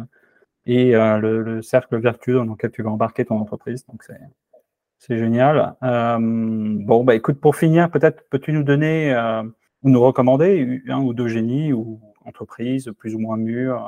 et 0.66 0.94
euh, 0.94 1.18
le, 1.18 1.42
le, 1.42 1.62
cercle 1.62 1.96
vertueux 1.96 2.34
dans 2.34 2.52
lequel 2.52 2.70
tu 2.70 2.82
vas 2.82 2.90
embarquer 2.90 3.24
ton 3.24 3.38
entreprise. 3.38 3.86
Donc 3.86 4.02
c'est 4.02 4.20
c'est 4.98 5.16
génial. 5.16 5.76
bon, 5.80 7.04
bah 7.04 7.14
écoute, 7.14 7.40
pour 7.40 7.54
finir, 7.54 7.88
peut-être 7.90 8.28
peux-tu 8.30 8.52
nous 8.52 8.64
donner 8.64 9.14
ou 9.82 9.90
nous 9.90 10.00
recommander 10.00 10.82
un 10.88 10.98
ou 10.98 11.14
deux 11.14 11.28
génies 11.28 11.72
ou 11.72 12.00
entreprises 12.24 12.92
plus 12.98 13.14
ou 13.14 13.20
moins 13.20 13.36
mûres 13.36 13.80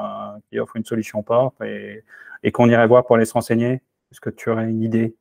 qui 0.49 0.61
offrent 0.61 0.77
une 0.77 0.85
solution 0.85 1.25
pop 1.25 1.53
et, 1.64 2.05
et 2.44 2.53
qu'on 2.53 2.68
irait 2.68 2.87
voir 2.87 3.05
pour 3.05 3.16
aller 3.16 3.25
se 3.25 3.33
renseigner? 3.33 3.83
Est-ce 4.11 4.20
que 4.20 4.31
tu 4.31 4.51
aurais 4.51 4.68
une 4.68 4.83
idée? 4.83 5.14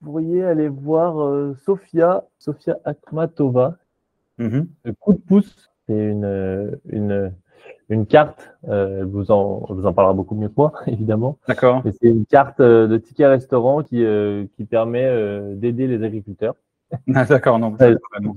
Vous 0.00 0.12
pourriez 0.12 0.44
aller 0.44 0.68
voir 0.68 1.20
euh, 1.20 1.54
Sofia, 1.64 2.24
Sofia 2.38 2.76
Akhmatova. 2.84 3.76
Mm-hmm. 4.38 4.66
Le 4.84 4.92
coup 4.92 5.14
de 5.14 5.18
pouce, 5.18 5.70
c'est 5.86 5.94
une, 5.94 6.78
une, 6.88 7.32
une 7.88 8.06
carte. 8.06 8.54
Euh, 8.68 9.00
elle, 9.00 9.06
vous 9.06 9.30
en, 9.30 9.66
vous 9.68 9.86
en 9.86 9.92
parlera 9.92 10.14
beaucoup 10.14 10.34
mieux 10.34 10.48
que 10.48 10.54
moi, 10.56 10.72
évidemment. 10.86 11.38
D'accord. 11.48 11.82
C'est 11.84 12.08
une 12.08 12.26
carte 12.26 12.60
euh, 12.60 12.86
de 12.86 12.98
ticket 12.98 13.26
restaurant 13.26 13.82
qui, 13.82 14.04
qui 14.56 14.64
permet 14.64 15.10
d'aider 15.54 15.86
les 15.86 16.04
agriculteurs. 16.04 16.54
Ah, 17.16 17.24
d'accord, 17.24 17.58
non, 17.58 17.76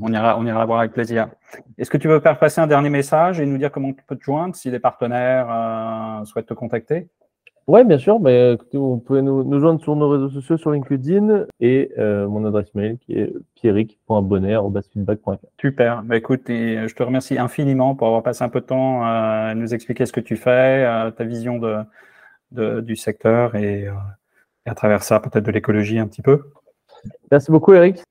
on 0.01 0.11
ira, 0.11 0.39
on 0.39 0.45
ira 0.47 0.65
voir 0.65 0.79
avec 0.79 0.91
plaisir. 0.91 1.29
Est-ce 1.77 1.91
que 1.91 1.97
tu 1.97 2.07
veux 2.07 2.19
faire 2.19 2.39
passer 2.39 2.59
un 2.59 2.65
dernier 2.65 2.89
message 2.89 3.39
et 3.39 3.45
nous 3.45 3.59
dire 3.59 3.71
comment 3.71 3.93
tu 3.93 4.03
peux 4.07 4.15
te 4.15 4.23
joindre 4.23 4.55
si 4.55 4.71
les 4.71 4.79
partenaires 4.79 6.23
souhaitent 6.25 6.47
te 6.47 6.55
contacter? 6.55 7.09
Oui, 7.67 7.83
bien 7.83 7.97
sûr. 7.97 8.19
Mais, 8.19 8.53
écoutez, 8.53 8.77
vous 8.77 8.97
pouvez 8.97 9.21
nous, 9.21 9.43
nous, 9.43 9.59
joindre 9.59 9.81
sur 9.81 9.95
nos 9.95 10.09
réseaux 10.09 10.29
sociaux, 10.29 10.57
sur 10.57 10.71
LinkedIn 10.71 11.45
et 11.59 11.91
euh, 11.97 12.27
mon 12.27 12.45
adresse 12.45 12.73
mail 12.75 12.97
qui 12.99 13.13
est 13.13 13.33
pierrick.bonnet.feedback.fr. 13.55 15.37
Super. 15.59 16.03
Bah, 16.03 16.17
écoute, 16.17 16.49
et 16.49 16.87
je 16.87 16.95
te 16.95 17.03
remercie 17.03 17.37
infiniment 17.37 17.95
pour 17.95 18.07
avoir 18.07 18.23
passé 18.23 18.43
un 18.43 18.49
peu 18.49 18.61
de 18.61 18.65
temps 18.65 19.03
à 19.03 19.53
nous 19.55 19.73
expliquer 19.73 20.05
ce 20.05 20.13
que 20.13 20.19
tu 20.19 20.35
fais, 20.35 21.11
ta 21.11 21.23
vision 21.23 21.59
de, 21.59 21.77
de, 22.51 22.81
du 22.81 22.95
secteur 22.95 23.55
et, 23.55 23.87
euh, 23.87 23.93
et 24.65 24.69
à 24.69 24.75
travers 24.75 25.03
ça, 25.03 25.19
peut-être 25.19 25.45
de 25.45 25.51
l'écologie 25.51 25.99
un 25.99 26.07
petit 26.07 26.21
peu. 26.21 26.51
Merci 27.31 27.51
beaucoup, 27.51 27.73
Eric. 27.73 28.03